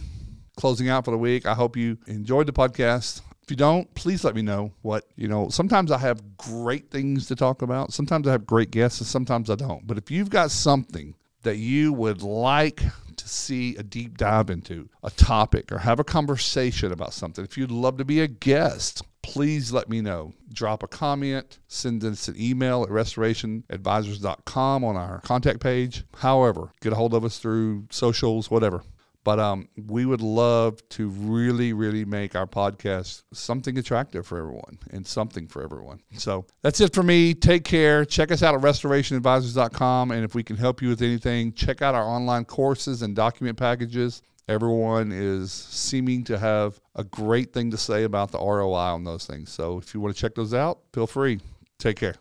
Closing 0.58 0.90
out 0.90 1.06
for 1.06 1.12
the 1.12 1.18
week. 1.18 1.46
I 1.46 1.54
hope 1.54 1.78
you 1.78 1.98
enjoyed 2.08 2.46
the 2.46 2.52
podcast. 2.52 3.22
If 3.50 3.54
you 3.54 3.58
don't, 3.58 3.92
please 3.96 4.24
let 4.24 4.36
me 4.36 4.44
know 4.44 4.74
what, 4.84 5.06
you 5.16 5.28
know, 5.28 5.50
sometimes 5.50 5.90
I 5.90 5.98
have 5.98 6.38
great 6.38 6.92
things 6.92 7.26
to 7.30 7.36
talk 7.36 7.64
about. 7.64 7.92
Sometimes 7.92 8.28
I 8.28 8.32
have 8.32 8.46
great 8.46 8.70
guests 8.70 9.00
and 9.00 9.08
sometimes 9.08 9.50
I 9.50 9.56
don't. 9.56 9.88
But 9.88 9.98
if 9.98 10.12
you've 10.12 10.30
got 10.30 10.52
something 10.52 11.16
that 11.42 11.58
you 11.58 11.92
would 11.92 12.22
like 12.22 12.84
to 13.16 13.28
see 13.28 13.76
a 13.76 13.82
deep 13.82 14.20
dive 14.20 14.52
into 14.52 14.88
a 15.02 15.10
topic 15.10 15.72
or 15.72 15.80
have 15.80 16.00
a 16.00 16.04
conversation 16.04 16.92
about 16.92 17.12
something, 17.12 17.44
if 17.44 17.58
you'd 17.58 17.72
love 17.72 17.98
to 17.98 18.06
be 18.06 18.22
a 18.22 18.28
guest, 18.28 19.02
please 19.24 19.74
let 19.74 19.90
me 19.90 20.00
know. 20.00 20.32
Drop 20.54 20.84
a 20.84 20.88
comment, 20.88 21.58
send 21.68 22.04
us 22.04 22.28
an 22.28 22.36
email 22.40 22.84
at 22.84 22.90
restorationadvisors.com 22.90 24.84
on 24.84 24.96
our 24.96 25.22
contact 25.22 25.60
page. 25.60 26.04
However, 26.18 26.72
get 26.82 26.94
a 26.94 26.96
hold 26.96 27.16
of 27.16 27.26
us 27.26 27.40
through 27.40 27.88
socials, 27.90 28.52
whatever. 28.52 28.84
But 29.24 29.40
um, 29.40 29.68
we 29.88 30.06
would 30.06 30.22
love 30.22 30.88
to 30.90 31.10
really, 31.10 31.74
really 31.74 32.06
make 32.06 32.36
our 32.36 32.48
podcast 32.48 33.24
something 33.34 33.78
attractive 33.78 34.26
for 34.26 34.38
everyone 34.38 34.80
and 34.92 35.06
something 35.06 35.48
for 35.48 35.62
everyone. 35.62 36.02
So 36.18 36.46
that's 36.62 36.80
it 36.80 36.94
for 36.94 37.04
me. 37.04 37.34
Take 37.34 37.64
care. 37.64 38.06
Check 38.06 38.32
us 38.32 38.42
out 38.44 38.56
at 38.56 38.62
restorationadvisors.com. 38.62 40.12
And 40.12 40.24
if 40.24 40.36
we 40.36 40.44
can 40.44 40.56
help 40.56 40.82
you 40.82 40.90
with 40.90 41.02
anything, 41.02 41.54
check 41.54 41.82
out 41.82 41.96
our 41.96 42.06
online 42.06 42.46
courses 42.46 43.02
and 43.02 43.16
document 43.16 43.58
packages. 43.58 44.22
Everyone 44.48 45.12
is 45.12 45.52
seeming 45.52 46.24
to 46.24 46.40
have 46.40 46.80
a 46.96 47.04
great 47.04 47.54
thing 47.54 47.70
to 47.72 47.78
say 47.78 48.04
about 48.04 48.32
the 48.32 48.40
ROI 48.40 48.74
on 48.74 49.04
those 49.04 49.26
things. 49.26 49.52
So 49.52 49.78
if 49.78 49.94
you 49.94 50.00
want 50.00 50.16
to 50.16 50.20
check 50.20 50.34
those 50.34 50.56
out, 50.56 50.80
feel 50.92 51.06
free. 51.06 51.40
Take 51.78 51.98
care. 51.98 52.16